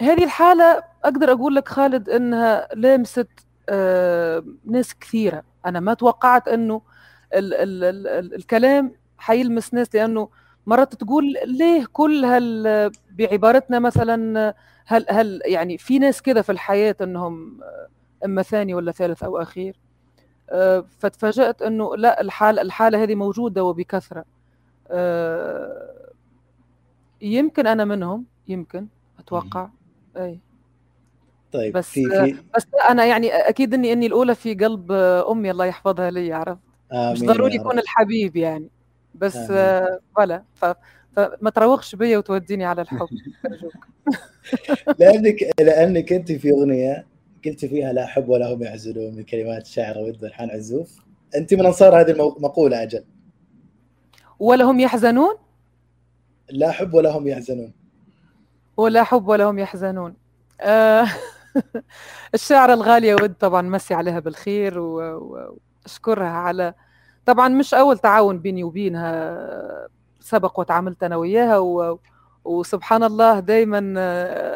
[0.00, 3.28] هذه الحالة أقدر أقول لك خالد إنها لامست
[3.70, 5.42] آم، ناس كثيرة.
[5.66, 6.82] أنا ما توقعت إنه
[7.34, 10.28] ال ال ال ال الكلام حيلمس ناس لأنه
[10.66, 14.54] مرات تقول ليه كل هال بعبارتنا مثلا
[14.86, 17.60] هل هل يعني في ناس كده في الحياة إنهم
[18.24, 19.76] إما ثاني ولا ثالث أو أخير؟
[20.98, 24.24] فتفاجأت إنه لا الحالة الحالة هذه موجودة وبكثرة.
[27.24, 28.86] يمكن أنا منهم يمكن
[29.18, 29.68] أتوقع.
[30.16, 30.38] إي.
[31.52, 34.92] طيب بس في في بس أنا يعني أكيد إني إني الأولى في قلب
[35.30, 36.60] أمي الله يحفظها لي عرفت؟
[36.92, 38.68] مش ضروري يكون الحبيب يعني.
[39.14, 40.74] بس آه، فلا ف-
[41.16, 43.08] فما تروخش بيا وتوديني على الحب.
[43.46, 43.72] أرجوك.
[45.00, 47.06] لانك لأنك أنت في أغنية
[47.44, 50.98] قلت فيها لا حب ولا هم يحزنون من كلمات الشاعر ود الحان عزوف.
[51.36, 53.04] أنت من أنصار هذه المقوله أجل.
[54.38, 55.34] ولا هم يحزنون؟
[56.50, 57.72] لا حب ولا هم يحزنون.
[58.76, 60.14] ولا حب ولا هم يحزنون.
[60.60, 61.06] آه،
[62.34, 66.74] الشاعرة الغالية ود طبعا مسي عليها بالخير وأشكرها على
[67.26, 69.88] طبعا مش أول تعاون بيني وبينها
[70.20, 71.98] سبق وتعاملت أنا وياها و...
[72.44, 73.78] وسبحان الله دائما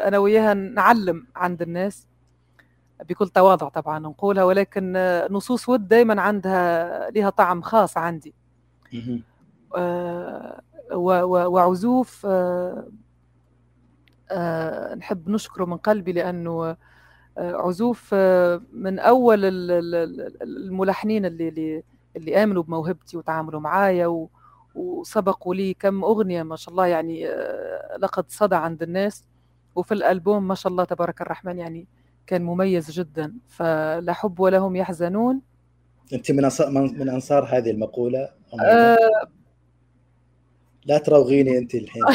[0.08, 2.06] أنا وياها نعلم عند الناس
[3.08, 4.92] بكل تواضع طبعا نقولها ولكن
[5.30, 8.34] نصوص ود دائما عندها لها طعم خاص عندي.
[9.76, 10.60] آه،
[10.92, 12.88] وعزوف آه،
[14.30, 16.76] آه، نحب نشكره من قلبي لأنه آه،
[17.38, 18.14] عزوف
[18.72, 21.82] من أول ال- ال- ال- الملحنين اللي اللي
[22.16, 24.26] اللي آمنوا بموهبتي وتعاملوا معايا
[24.74, 27.28] وسبقوا لي كم أغنية ما شاء الله يعني
[27.98, 29.24] لقد صدى عند الناس
[29.74, 31.86] وفي الألبوم ما شاء الله تبارك الرحمن يعني
[32.26, 35.40] كان مميز جدا فلا حب ولا هم يحزنون
[36.12, 36.42] أنت من
[36.98, 38.28] من أنصار هذه المقولة؟
[38.60, 38.96] آه،
[40.88, 42.02] لا تروغيني انت الحين.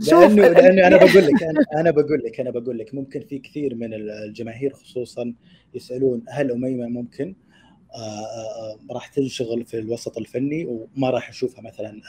[0.00, 3.74] لأنه لأنه أنا بقول لك أنا أنا بقول لك أنا بقول لك ممكن في كثير
[3.74, 5.34] من الجماهير خصوصا
[5.74, 7.34] يسألون هل أميمة ممكن؟
[7.94, 12.00] آه، آه، آه، راح تنشغل في الوسط الفني وما راح نشوفها مثلا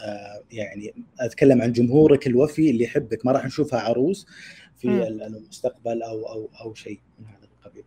[0.51, 4.27] يعني أتكلم عن جمهورك الوفي اللي يحبك ما راح نشوفها عروس
[4.77, 7.83] في المستقبل أو أو أو شيء من هذا القبيل.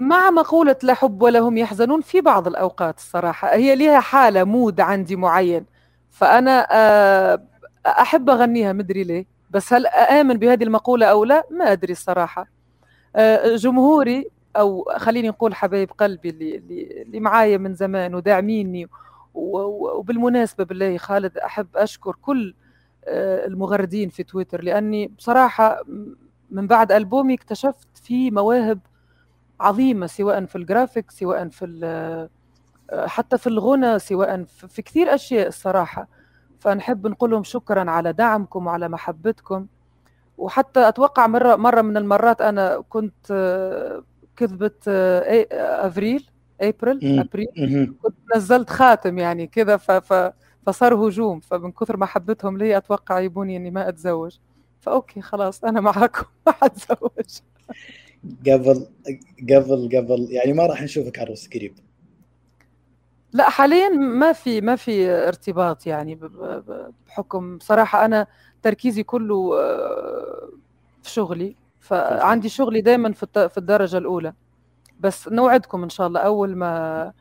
[0.00, 3.54] مع مقولة لا حب ولا هم يحزنون في بعض الأوقات الصراحة.
[3.54, 5.66] هي لها حالة مود عندي معين.
[6.10, 7.42] فأنا آه،
[7.86, 9.26] أحب أغنيها مدري ليه.
[9.50, 12.48] بس هل آمن بهذه المقولة أو لا؟ ما أدري الصراحة.
[13.16, 16.56] آه، جمهوري أو خليني نقول حبايب قلبي اللي,
[17.02, 18.86] اللي معايا من زمان وداعميني
[19.34, 22.54] وبالمناسبة بالله خالد أحب أشكر كل
[23.04, 24.62] آه، المغردين في تويتر.
[24.64, 25.82] لأني بصراحة
[26.50, 28.78] من بعد ألبومي اكتشفت في مواهب
[29.60, 32.28] عظيمة سواء في الجرافيك سواء في ال-
[32.92, 36.08] حتى في الغنى سواء في كثير أشياء الصراحة
[36.60, 39.66] فنحب نقول لهم شكرا على دعمكم وعلى محبتكم
[40.38, 44.02] وحتى أتوقع مرة مرة من المرات أنا كنت آه،
[44.36, 45.86] كذبت آه، آه،
[47.02, 47.20] مم.
[47.20, 47.96] أبريل مهم.
[48.02, 49.76] كنت نزلت خاتم يعني كذا.
[50.66, 54.38] فصار هجوم فمن كثر محبتهم لي أتوقع يبوني إني ما أتزوج
[54.80, 57.40] فأوكي خلاص أنا معاكم ما حتزوج
[58.46, 58.86] قبل
[59.50, 61.74] قبل قبل يعني ما راح نشوفك عروس قريب
[63.32, 66.18] لا حاليا ما في ما في ارتباط يعني
[67.06, 68.26] بحكم بصراحة أنا
[68.62, 70.48] تركيزي كله آه،
[71.02, 74.32] في شغلي فعندي شغلي دائما في الدرجة الأولى.
[75.00, 76.20] بس نوعدكم إن شاء الله.
[76.20, 77.12] أول ما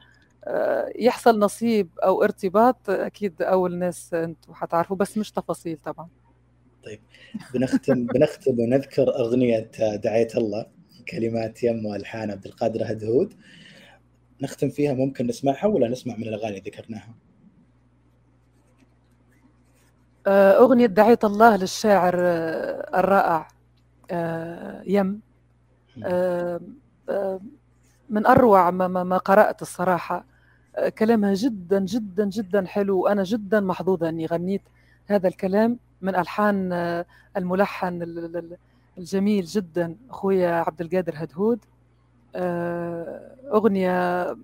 [0.46, 6.08] آه، يحصل نصيب أو ارتباط أكيد أول ناس أنتم حتعرفوا بس مش تفاصيل طبعا.
[7.54, 10.66] بنختم بنختم ونذكر أغنية دعايه الله.
[11.10, 13.34] كلمات يم والحان عبد القادر هدهود.
[14.42, 17.14] نختم فيها ممكن نسمعها ولا نسمع من الأغاني اللي ذكرناها؟
[20.28, 23.48] آه، أغنية دعيت الله للشاعر آه، الرائع
[24.12, 25.20] آه، يم.
[28.10, 30.26] من أروع ما, ما, ما قرأت الصراحة.
[30.76, 34.62] آه، كلامها جدا جدا جدا حلو وأنا جدا محظوظة أني غنيت
[35.08, 37.06] هذا الكلام من ألحان آه،
[37.38, 38.58] الملحن ال- ال-
[39.00, 41.60] الجميل جدا أخويا عبد القادر هدهود.
[42.36, 44.38] آه، أغنية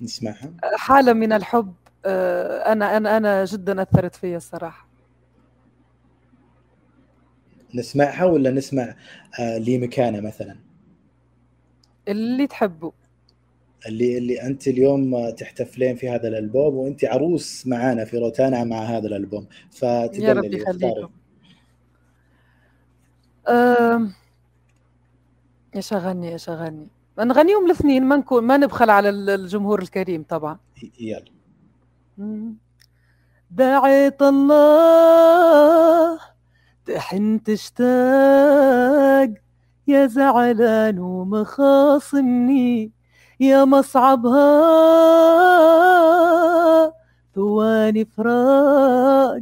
[0.00, 1.74] نسمعها؟ حالة من الحب.
[2.04, 4.86] آه، أنا أنا أنا جدا أثرت فيا الصراحة.
[7.74, 8.96] نسمعها ولا نسمع
[9.40, 10.56] آه لي مكانة مثلا؟
[12.08, 12.90] اللي تحبوا
[13.86, 19.06] اللي اللي أنت اليوم تحتفلين في هذا الألبوم وأنت عروس معانا في روتانا مع هذا
[19.06, 19.46] الألبوم
[19.82, 21.08] يا رب فتدللي يخليكم.
[23.48, 24.12] أم،
[25.76, 26.88] إيش اغني إيش اغني
[27.18, 30.58] نغنيهم الاثنين ما نكون ما نبخل على ال- الجمهور الكريم طبعا.
[31.00, 31.24] يلا.
[33.50, 36.18] دعيت الله
[36.86, 37.86] تحن تشتاق.
[39.88, 42.92] يا زعلان ومخاصمني
[43.40, 44.46] يا مصعبها.
[47.34, 49.40] ثواني فراق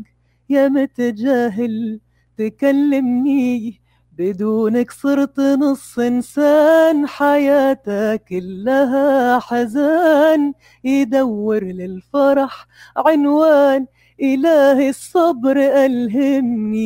[0.50, 2.00] يا متجاهل
[2.38, 3.80] تكلمني.
[4.18, 10.52] بدونك صرت نص إنسان حياتك كلها حزان.
[10.84, 13.86] يدور للفرح عنوان
[14.22, 15.56] إله الصبر
[15.86, 16.84] ألهمني.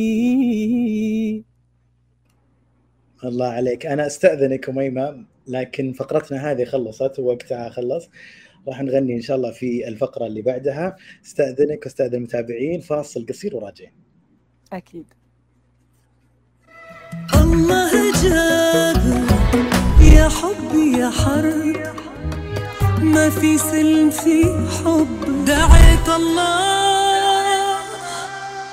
[3.23, 3.85] الله عليك.
[3.85, 8.09] أنا أستأذنك أميمة لكن فقرتنا هذه خلصت ووقتها خلص.
[8.67, 10.95] راح نغني إن شاء الله في الفقرة اللي بعدها.
[11.25, 13.93] أستأذنك وأستأذن المتابعين فاصل قصير وراجعين.
[14.73, 15.18] أكيد.
[17.69, 19.03] الله جاب
[20.01, 21.77] يا حبي يا حرب.
[23.01, 24.43] ما في سلم في
[24.77, 25.45] حب.
[25.45, 27.77] دعيت الله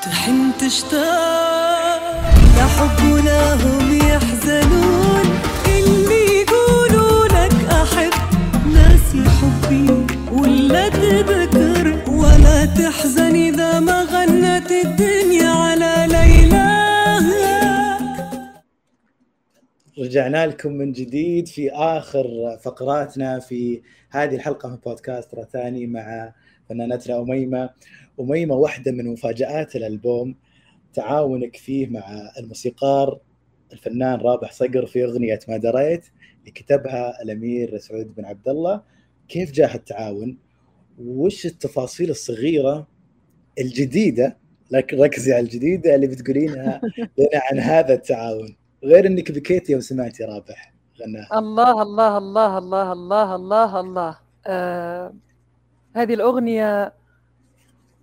[0.02, 2.00] تحن تشتاق.
[2.56, 5.26] لحب ولا هم يحزنون.
[5.66, 8.14] اللي يقولوا لك أحب.
[8.74, 11.98] ناسي حبي ولا تذكر.
[12.08, 16.85] ولا تحزن إذا ما غنت الدنيا على ليلاك
[19.98, 26.34] رجعنا لكم من جديد في آخر فقراتنا في هذه الحلقة من بودكاست روتاني مع
[26.68, 27.70] فنانتنا أميمة.
[28.20, 30.36] أميمة واحدة من مفاجآت الألبوم.
[30.94, 33.20] تعاونك فيه مع الموسيقار
[33.72, 36.06] الفنان رابح صقر في أغنية ما دريت
[36.40, 38.82] اللي كتبها الأمير سعود بن عبد الله.
[39.28, 40.38] كيف جاء التعاون؟
[40.98, 42.88] وش التفاصيل الصغيرة
[43.58, 44.36] الجديدة
[44.70, 46.80] لكن ركزي على الجديدة اللي بتقولينها
[47.18, 52.92] لنا عن هذا التعاون؟ غير إنك بكيتي يوم سمعتي رابح غناها الله الله الله الله
[52.92, 54.18] الله الله الله.
[54.46, 55.14] آه
[55.96, 56.92] هذه الأغنية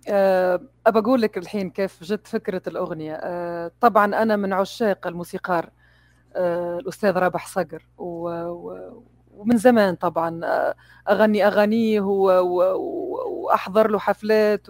[0.08, 3.14] آه أبى أقول لك الحين كيف جت فكرة الأغنية.
[3.14, 5.70] آه طبعا أنا من عشاق الموسيقار
[6.36, 9.02] آه الأستاذ رابح صقر و و
[9.36, 10.74] ومن زمان طبعا آه،
[11.10, 14.66] أغني أغانيه وأحضر له حفلات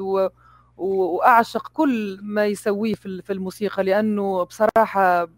[0.76, 5.28] وأعشق كل ما يسويه في الموسيقى لأنه بصراحة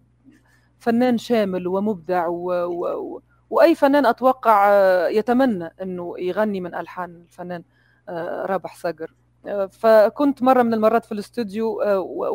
[0.79, 2.53] فنان شامل ومبدع و...
[2.53, 3.23] و...
[3.51, 7.63] وأي فنان أتوقع آه، يتمنى إنه يغني من ألحان الفنان
[8.09, 9.15] آه، رابح صقر.
[9.47, 11.81] آه، فكنت مرة من المرات في الاستوديو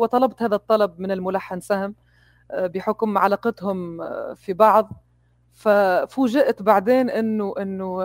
[0.02, 1.94] وطلبت هذا الطلب من الملحن سهم
[2.52, 3.98] بحكم علاقتهم
[4.34, 4.92] في بعض.
[5.52, 8.04] ففوجئت بعدين إنه إنه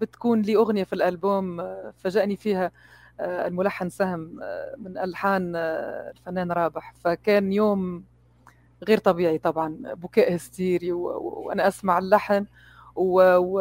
[0.00, 1.56] بتكون لي أغنية في الألبوم
[1.92, 2.72] فاجأني فيها
[3.20, 4.40] الملحن سهم
[4.78, 6.94] من ألحان الفنان رابح.
[7.00, 8.04] فكان يوم
[8.88, 12.46] غير طبيعي طبعا بكاء هستيري وأنا أسمع اللحن
[12.96, 13.22] و...
[13.36, 13.60] و...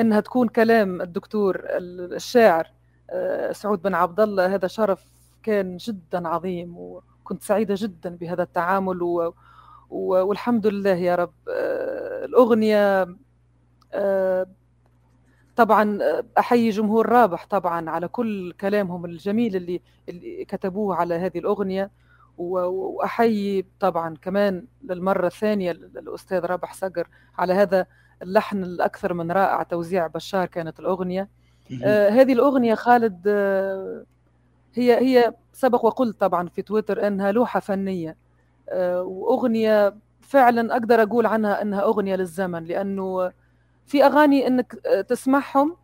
[0.00, 2.66] إنها تكون كلام الدكتور ال- الشاعر
[3.10, 4.54] آه، سعود بن عبد الله.
[4.54, 5.04] هذا شرف
[5.42, 9.34] كان جدا عظيم وكنت سعيدة جدا بهذا التعامل و...
[9.90, 10.14] و...
[10.26, 11.32] والحمد لله يا رب.
[11.48, 13.06] آه، الأغنية
[13.92, 14.46] آه،
[15.56, 15.98] طبعا
[16.38, 21.90] أحيي جمهور رابح طبعا على كل كلامهم الجميل اللي اللي كتبوه على هذه الأغنية.
[22.40, 27.86] وأحيي طبعا كمان للمرة الثانية للأستاذ رابح صقر على هذا
[28.22, 31.28] اللحن الأكثر من رائع توزيع بشار كانت الأغنية.
[31.84, 34.04] آه هذه الأغنية خالد آه
[34.74, 38.16] هي هي سبق وقلت طبعا في تويتر أنها لوحة فنية.
[38.68, 43.32] آه وأغنية فعلا أقدر أقول عنها أنها أغنية للزمن لأنه
[43.86, 45.76] في أغاني إنك آه، تسمعهم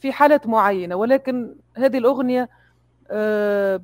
[0.00, 2.48] في حالات معينة ولكن هذه الأغنية
[3.10, 3.80] آه،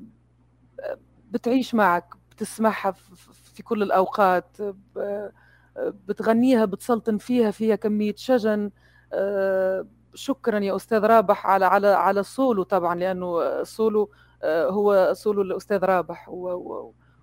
[1.31, 4.57] بتعيش معك بتسمعها في- كل الأوقات
[5.77, 8.71] بتغنيها بتسلطن فيها فيها كمية شجن
[9.13, 14.11] آه، شكرا يا أستاذ رابح على على على السولو طبعا لأنه السولو
[14.43, 16.27] آه، هو سولو الأستاذ رابح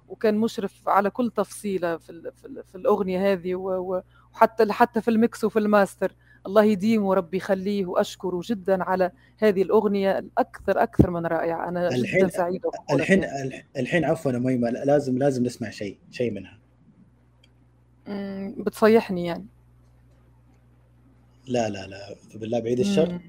[0.08, 5.20] وكان مشرف على كل تفصيلة في في, ال- في الأغنية هذه وحتى حتى في ال
[5.20, 6.16] mix وفي الماستر.
[6.48, 11.68] الله يديمه وربي يخليه وأشكره جدا على هذه الأغنية الأكثر أكثر من رائعة.
[11.70, 13.24] أنا الحين- جدا وفخورة الحين.
[13.78, 16.58] الحين عفوا ميمة لازم لازم نسمع شيء شيء منها.
[18.58, 19.46] بتصيحني يعني.
[21.48, 23.10] لا لا لا بالله بعيد الشر.
[23.10, 23.22] مم.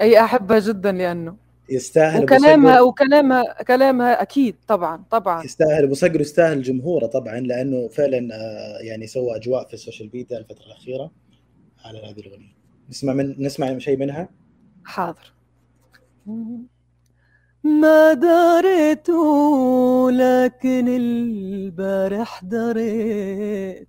[0.00, 1.36] أي أحبها جدا لأنه
[1.68, 5.44] يستاهل وكلامها وكلامها كلامها أكيد طبعا طبعا.
[5.44, 10.10] يستاهل أبو صقر يستاهل جمهوره طبعا لأنه فعلا آه، يعني سوى أجواء في ال social
[10.14, 11.10] media الفترة الأخيرة.
[11.84, 12.54] على هذه الأغنية.
[12.90, 14.28] نسمع من نسمع شيء منها؟
[14.84, 15.32] حاضر.
[17.64, 19.08] ما دريت
[20.10, 23.88] لكن البارح دريت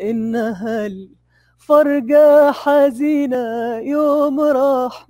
[0.00, 3.76] إنها الفرقة حزينة.
[3.78, 5.06] يوم راح.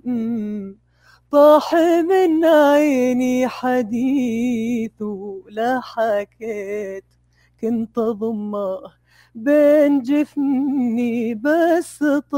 [1.31, 1.73] طاح
[2.09, 7.05] من عيني حديث ولا حكيت.
[7.61, 8.79] كنت أضمه
[9.37, 12.37] بين جفني بس طاح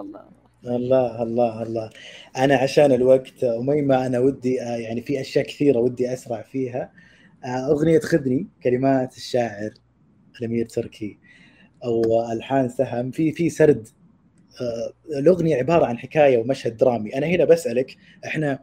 [0.00, 0.24] الله.
[0.64, 1.90] الله الله الله.
[2.36, 6.92] أنا عشان الوقت اميمه أنا ودي آه، يعني في أشياء كثيرة ودي أسرع فيها.
[7.44, 9.70] آه، أغنية خذني كلمات الشاعر
[10.40, 11.18] الأمير تركي
[11.84, 13.10] أو ألحان سهم.
[13.10, 13.88] في في سرد.
[14.60, 17.14] آه، الأغنية عبارة عن حكاية ومشهد درامي.
[17.18, 17.96] أنا هنا بسألك
[18.26, 18.58] إحنا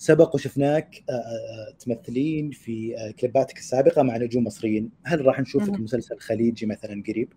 [0.00, 1.04] سبق وشفناك
[1.78, 4.90] تمثلين في كليباتك السابقة مع نجوم مصريين.
[5.04, 7.32] هل راح نشوفك مسلسل خليجي مثلا قريب؟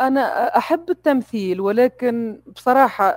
[0.00, 3.16] أنا أحب التمثيل ولكن بصراحة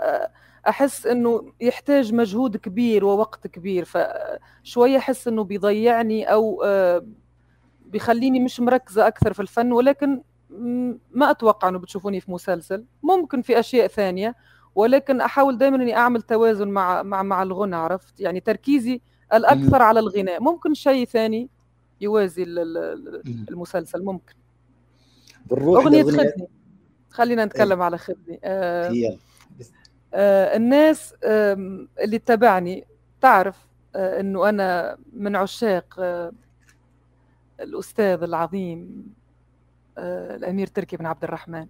[0.67, 6.63] أحس إنه يحتاج مجهود كبير ووقت كبير فشويه أحس إنه بيضيعني أو
[7.85, 10.21] بيخليني مش مركزة أكثر في الفن ولكن
[11.11, 12.85] ما أتوقع إنه بتشوفوني في مسلسل.
[13.03, 14.35] ممكن في أشياء ثانية.
[14.75, 19.01] ولكن أحاول دائما إني أعمل توازن مع مع مع الغنى عرفت؟ يعني تركيزي
[19.33, 20.43] الأكثر على الغناء.
[20.43, 21.49] ممكن شيء ثاني
[22.01, 22.43] يوازي
[23.49, 24.33] المسلسل ممكن.
[25.51, 26.47] أغنية خدني.
[27.09, 27.85] خلينا نتكلم إيه.
[27.85, 28.39] على خدني.
[28.43, 29.17] آه
[30.13, 31.53] آه الناس آه
[32.03, 32.87] اللي تتابعني
[33.21, 36.31] تعرف آه إنه أنا من عشاق آه
[37.59, 39.05] الأستاذ العظيم
[39.97, 41.67] آه الأمير تركي بن عبد الرحمن.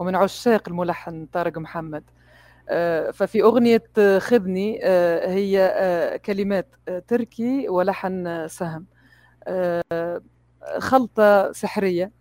[0.00, 2.04] ومن عشاق الملحن طارق محمد.
[2.68, 3.82] آه ففي أغنية
[4.18, 6.68] خذني آه هي آه كلمات
[7.08, 8.86] تركي ولحن سهم.
[10.78, 12.12] خلطة سحرية.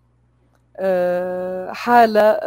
[1.70, 2.40] حالة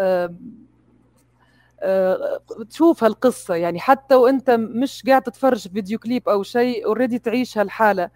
[2.70, 8.11] تشوف هالقصة يعني حتى وأنت مش قاعد تتفرج فيديو كليب أو شيء already تعيش هالحالة.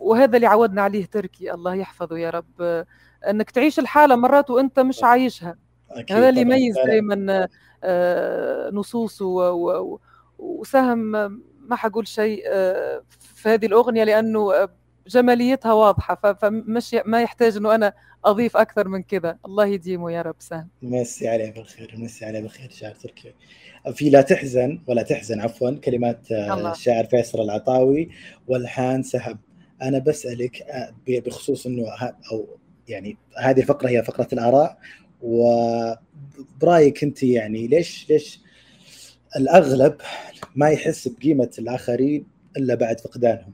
[0.00, 2.84] وهذا اللي عودنا عليه تركي الله يحفظه يا رب.
[3.28, 5.56] إنك تعيش الحالة مرات وأنت مش عايشها.
[6.10, 7.48] هذا اللي يميز دائما
[8.70, 9.26] نصوصه
[10.38, 10.98] وسهم
[11.68, 12.42] ما حقول شيء
[13.20, 14.68] في هذه الأغنية لأنه
[15.06, 17.92] جماليتها واضحة فمش ما يحتاج أنه أنا
[18.24, 19.38] أضيف أكثر من كذا.
[19.46, 23.34] الله يديمه يا رب سام مسي عليه بالخير مسي عليه بالخير شاعر تركي.
[23.92, 26.72] في لا تحزن ولا تحزن عفوا كلمات الله.
[26.72, 28.10] الشاعر فيصل العطاوي
[28.48, 29.38] والحان سحب
[29.82, 31.84] أنا بسألك آه، بخصوص إنه
[32.32, 32.46] أو
[32.88, 34.78] يعني هذه الفقرة هي فقرة الآراء
[35.22, 38.40] وبرأيك أنت يعني ليش ليش
[39.36, 39.96] الأغلب
[40.56, 43.52] ما يحس بقيمة الآخرين إلا بعد فقدانهم؟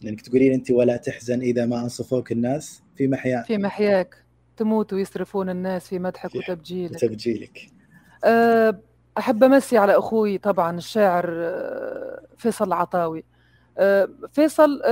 [0.00, 3.44] لانك تقولين أنت ولا تحزن إذا ما أنصفوك الناس في محياك.
[3.44, 4.24] في محياك.
[4.56, 6.94] تموت ويصرفون الناس في مدحك وتبجيلك.
[6.94, 7.70] وتبجيلك.
[8.24, 8.80] أه،
[9.18, 13.24] أحب أمسي على أخوي طبعا الشاعر أه، فيصل العطاوي.
[13.78, 14.82] أه، فيصل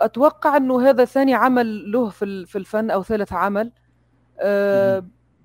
[0.00, 3.72] أتوقع إنه هذا ثاني عمل له في الفن أو ثالث عمل.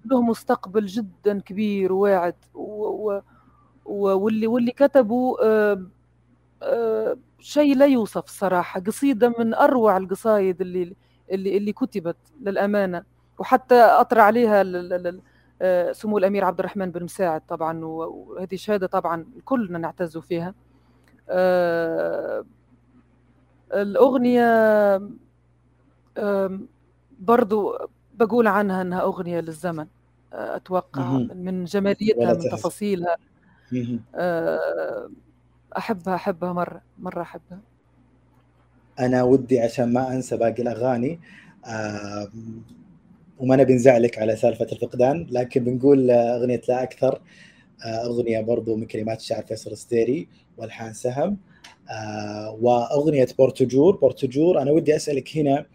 [0.06, 2.36] له مستقبل جدا كبير وواعد.
[3.86, 5.38] واللي واللي كتبه
[7.40, 10.96] شيء لا يوصف الصراحة قصيدة من أروع القصايد اللي
[11.32, 13.04] اللي اللي كتبت للأمانة.
[13.40, 14.64] وحتى أطرى عليها
[15.62, 17.86] آه، سمو الأمير عبد الرحمن بن مساعد طبعا.
[17.86, 20.54] وهذه شهادة طبعا كلنا نعتز فيها.
[21.30, 22.46] آه،
[23.74, 25.02] الأغنية
[27.20, 27.78] برضو
[28.18, 29.88] بقول عنها أنها أغنية للزمن
[30.34, 33.18] آه، أتوقع من جماليتها من تفاصيلها.
[35.78, 37.60] أحبها أحبها مرة مرة أحبها.
[39.00, 41.20] أنا ودي عشان ما أنسى باقي الأغاني
[41.66, 42.28] آه
[43.40, 47.22] وما نبي نزعلك على سالفة الفقدان لكن بنقول أغنية لا أكثر
[47.86, 51.38] آه أغنية برضو من كلمات الشاعر فيصل الستيري والحان سهم
[51.90, 53.96] آه وأغنية بورتجور.
[53.96, 55.66] بورتجور أنا ودي أسألك هنا آه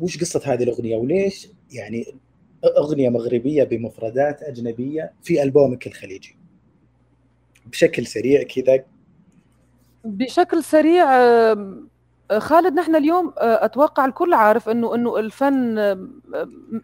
[0.00, 2.06] وش قصة هذه الأغنية؟ وليش يعني
[2.64, 6.36] أغنية مغربية بمفردات أجنبية في ألبومك الخليجي؟
[7.66, 8.84] بشكل سريع كذا.
[10.04, 11.06] بشكل سريع
[12.38, 15.74] خالد نحن اليوم آه، أتوقع الكل عارف إنه إنه الفن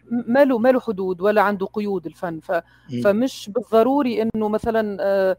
[0.09, 2.39] ما له ما له حدود ولا عنده قيود الفن.
[3.03, 5.37] فمش بالضروري إنه مثلا آه، آه،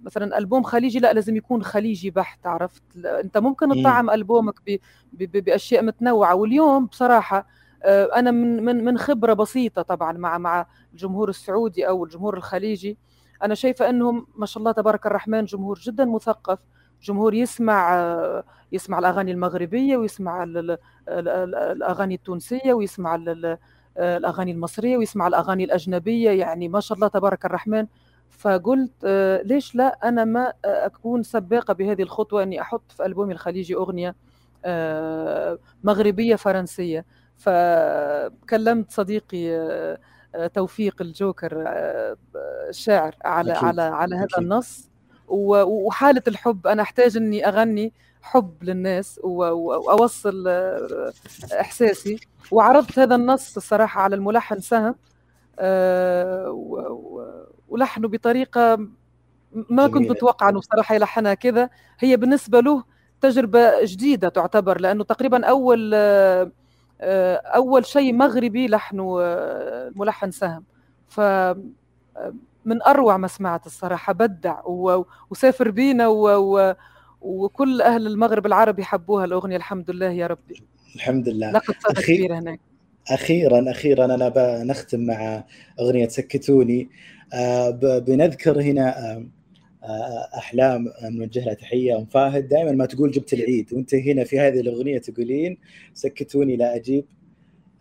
[0.00, 4.54] مثلا ألبوم خليجي لا لازم يكون خليجي بحت عرفت؟ أنت ممكن تطعم ألبومك
[5.12, 6.34] بأشياء متنوعة.
[6.34, 7.46] واليوم بصراحة
[7.86, 12.98] أنا من من من خبرة بسيطة طبعا مع مع الجمهور السعودي أو الجمهور الخليجي.
[13.42, 16.58] أنا شايفة انهم ما شاء الله تبارك الرحمن جمهور جدا مثقف.
[17.02, 18.42] جمهور يسمع
[18.72, 20.44] يسمع الأغاني المغربية ويسمع
[21.08, 23.14] الأغاني التونسية ويسمع
[23.98, 26.30] الأغاني المصرية ويسمع الأغاني الأجنبية.
[26.30, 27.86] يعني ما شاء الله تبارك الرحمن.
[28.38, 29.04] فقلت
[29.44, 34.14] ليش لا أنا ما أكون سباقة بهذه الخطوة إني أحط في البومي الخليجي أغنية
[35.84, 37.04] مغربية فرنسية
[37.36, 39.98] فكلمت صديقي
[40.54, 41.64] توفيق الجوكر
[42.68, 43.64] الشاعر على أكيد.
[43.64, 44.38] على على هذا أكيد.
[44.38, 44.90] النص
[45.28, 50.48] وحالة الحب أنا أحتاج إني أغني حب للناس وأوصل
[51.60, 52.20] إحساسي
[52.50, 54.94] وعرضت هذا النص الصراحة على الملحن سهم
[57.72, 58.78] ولحنه بطريقة
[59.70, 61.70] ما كنت متوقعة إنه صراحة يلحنها كذا.
[61.98, 62.84] هي بالنسبة له
[63.20, 65.94] تجربة جديدة تعتبر لأنه تقريبا أول
[67.54, 70.64] أول شيء مغربي لحنه الملحن سهم.
[71.08, 71.20] ف
[72.64, 74.60] من أروع ما سمعت الصراحة بدع
[75.30, 76.06] وسافر بينا.
[77.20, 80.62] وكل أهل المغرب العربي حبوها الأغنية الحمد لله يا ربي.
[80.94, 81.52] الحمد لله.
[81.52, 82.16] لقد أخي...
[82.16, 82.60] كبيرة هناك.
[83.10, 85.44] أخيرا أخيرا أنا بنختم مع
[85.80, 86.88] أغنية سكتوني.
[87.34, 89.16] آه بنذكر هنا
[89.84, 91.98] آه أحلام نوجه لها تحية.
[91.98, 93.72] أم فاهد دائما ما تقول جبت العيد.
[93.72, 95.58] وأنت هنا في هذه الأغنية تقولين
[95.94, 97.04] سكتوني لا أجيب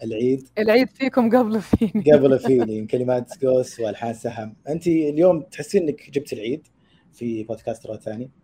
[0.03, 0.47] العيد.
[0.57, 2.11] العيد فيكم قبل فيني.
[2.13, 4.55] قبل فيني كلمات قوس والحان سهم.
[4.69, 6.67] أنت اليوم تحسين إنك جبت العيد
[7.13, 8.40] في بودكاست روتاني أه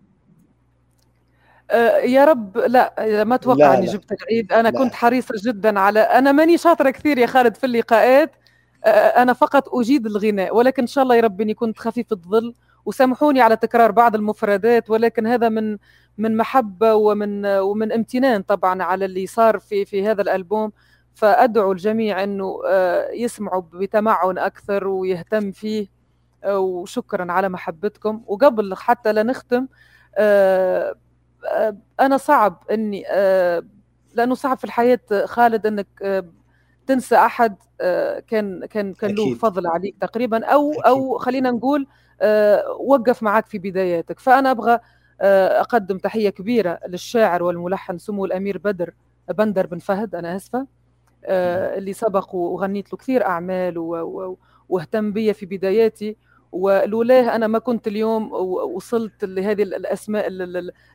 [2.03, 4.79] يا رب لا ما أتوقع أني جبت العيد أنا لا.
[4.79, 8.35] كنت حريصة جدا على أنا ماني شاطرة كثير يا خالد في اللقاءات
[8.85, 12.53] أه أنا فقط أجيد الغناء ولكن إن شاء الله يا رب إني كنت خفيف الظل
[12.85, 15.77] وسامحوني على تكرار بعض المفردات ولكن هذا من
[16.17, 20.71] من محبة ومن ومن امتنان طبعا على اللي صار في في هذا الألبوم
[21.15, 25.87] فأدعو الجميع إنه آه، يسمعوا بتمعن أكثر ويهتم فيه
[26.43, 29.67] آه، وشكرا على محبتكم وقبل حتى لا نختم
[30.17, 30.95] آه،
[31.99, 33.03] أنا صعب إني
[34.13, 35.87] لأنه صعب في الحياة خالد إنك
[36.87, 37.55] تنسى أحد
[38.27, 40.85] كان كان كان له فضل عليك تقريبا أو أكيد.
[40.85, 41.87] أو خلينا نقول
[42.79, 44.19] وقف معك في بداياتك.
[44.19, 44.79] فأنا أبغى
[45.21, 48.93] أقدم تحية كبيرة للشاعر والملحن سمو الأمير بدر
[49.29, 50.67] بندر بن فهد أنا آسفة.
[51.25, 53.77] آه، اللي سبق وغنيت له كثير أعمال
[54.69, 56.17] واهتم بي في بداياتي.
[56.51, 58.33] ولولاه أنا ما كنت اليوم
[58.73, 60.27] وصلت لهذه الأسماء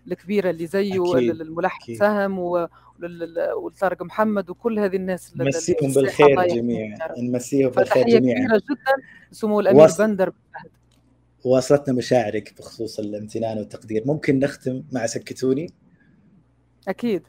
[0.07, 8.07] الكبيرة اللي زيه الملحن سهم والطارق محمد وكل هذه الناس نمسيهم بالخير جميعا نمسيهم بالخير
[8.07, 8.39] جميعا.
[8.39, 10.01] كبيرة جدا سمو الأمير وص...
[10.01, 10.33] بندر
[11.45, 14.03] واصلتنا مشاعرك بخصوص الامتنان والتقدير.
[14.07, 15.71] ممكن نختم مع سكتوني؟
[16.89, 17.23] أكيد.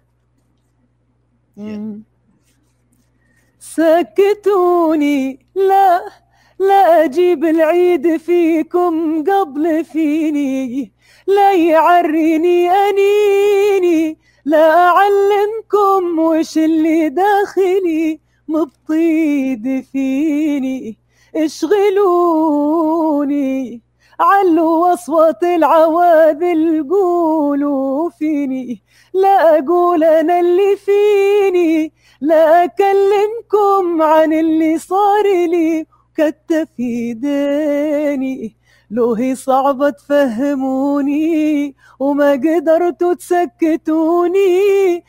[3.59, 6.22] سكتوني لا.
[6.67, 10.91] لا أجيب العيد فيكم قبل فيني
[11.27, 20.97] لا يعريني أنيني لا أعلمكم وش اللي داخلي مبطيد فيني.
[21.35, 23.81] اشغلوني
[24.19, 28.83] علوا أصوات العواذل قولوا فيني.
[29.13, 35.85] لا أقول أنا اللي فيني لا أكلمكم عن اللي صار لي.
[36.17, 38.55] كتف ايديني
[38.91, 45.03] لو هي صعبة تفهموني وما قدرتوا تسكتوني.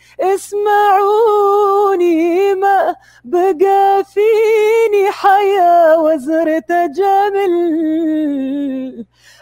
[1.25, 2.15] اسمعوني
[2.55, 2.95] ما
[3.25, 7.55] بقى فيني حياة وزرت جمل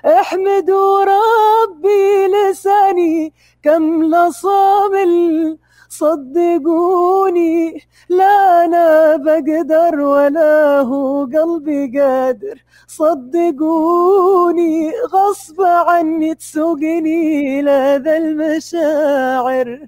[0.06, 3.32] احمدوا ربي لساني
[3.62, 5.58] كم لصامل.
[5.92, 12.64] صدقوني لا أنا بقدر ولا هو قلبي قادر.
[12.86, 19.86] صدقوني غصب عني تسوقني لذا المشاعر.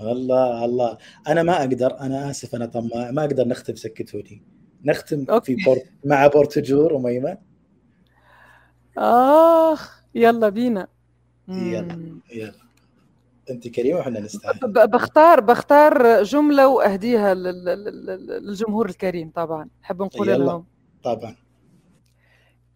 [0.00, 0.98] الله الله.
[1.28, 4.42] أنا ما أقدر أنا آسف أنا طماع ما أقدر نختم سكتوني.
[4.84, 5.56] نختم أوكي.
[5.56, 7.38] في بورت مع بورتجور وميمة.
[8.98, 10.88] آخ يلا بينا.
[11.48, 12.69] يلا يلا.
[13.50, 14.88] أنت كريمة وحنا نستاهل.
[14.88, 19.68] بختار بختار جملة وأهديها للجمهور الكريم طبعا.
[19.82, 20.64] نحب نقول لهم.
[21.04, 21.36] طبعا.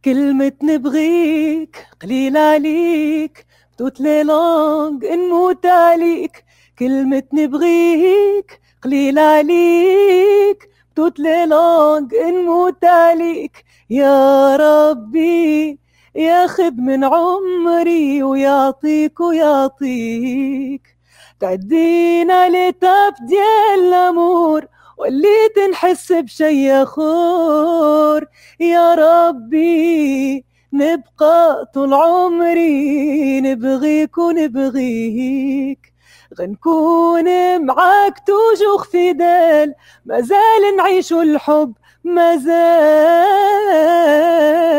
[0.05, 3.47] كلمة نبغيك قليل عليك
[3.79, 6.45] توت لي لونج نموت عليك.
[6.79, 13.65] كلمة نبغيك قليل عليك توت لي لونج نموت عليك.
[13.91, 15.79] يا ربي
[16.15, 20.97] ياخذ من عمري ويعطيك ويعطيك.
[21.41, 24.67] تعدينا لتاب ديال الأمور
[24.99, 28.25] واللي تنحس بشي خور
[28.61, 35.95] يا ربي نبقى طول عمري نبغيك ونبغيك.
[36.41, 39.75] غنكون معاك توجوخ في دال
[40.07, 41.73] مازال نعيش الحب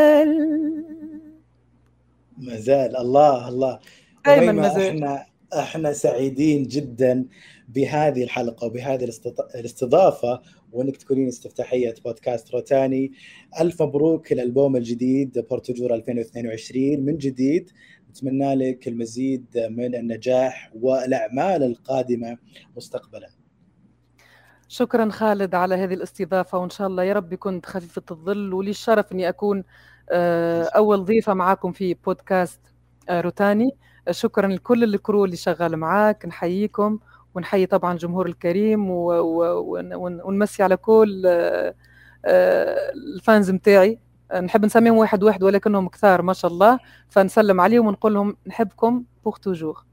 [0.05, 0.84] مازال
[2.37, 3.79] ما زال الله الله.
[4.25, 7.25] دائما ما زال إحنا إحنا سعيدين جدا
[7.69, 9.09] بهذه الحلقة وبهذه
[9.55, 13.11] الاستضافة وإنك تكونين استفتاحية بودكاست روتاني.
[13.61, 17.71] ألف مبروك الالبوم الجديد بورتجور 2022 من جديد
[18.09, 22.37] نتمنى لك المزيد من النجاح والأعمال القادمة
[22.77, 23.29] مستقبلا.
[24.67, 29.11] شكرا خالد على هذه الاستضافة وإن شاء الله يا رب كنت خفيفه الظل ولي الشرف
[29.11, 29.63] إني أكون
[30.11, 32.59] أول ضيفة معاكم في بودكاست
[33.09, 33.77] آه، روتاني.
[34.11, 36.25] شكرا لكل الكرو اللي شغال معاك.
[36.25, 36.99] نحييكم
[37.35, 41.21] ونحيي طبعا الجمهور الكريم ونمسي على كل
[42.25, 43.99] الفانز متاعي.
[44.43, 46.79] نحب نسميهم واحد واحد ولكنهم كثار ما شاء الله.
[47.09, 49.85] فنسلم عليهم ونقول لهم نحبكم pour toujours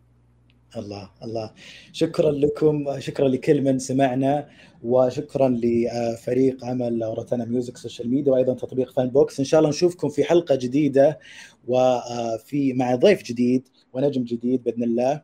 [0.77, 1.53] الله الله.
[1.93, 4.49] شكرا لكم شكرا لكل من سمعنا
[4.83, 10.09] وشكرا لفريق عمل روتانا ميوزك social media وأيضا تطبيق فان بوكس إن شاء الله نشوفكم
[10.09, 11.19] في حلقة جديدة
[11.67, 15.23] وفي مع ضيف جديد ونجم جديد بإذن الله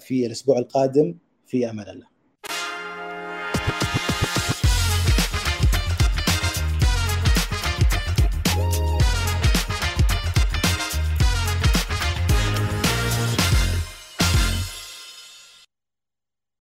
[0.00, 1.14] في الأسبوع القادم.
[1.46, 2.13] في أمان الله.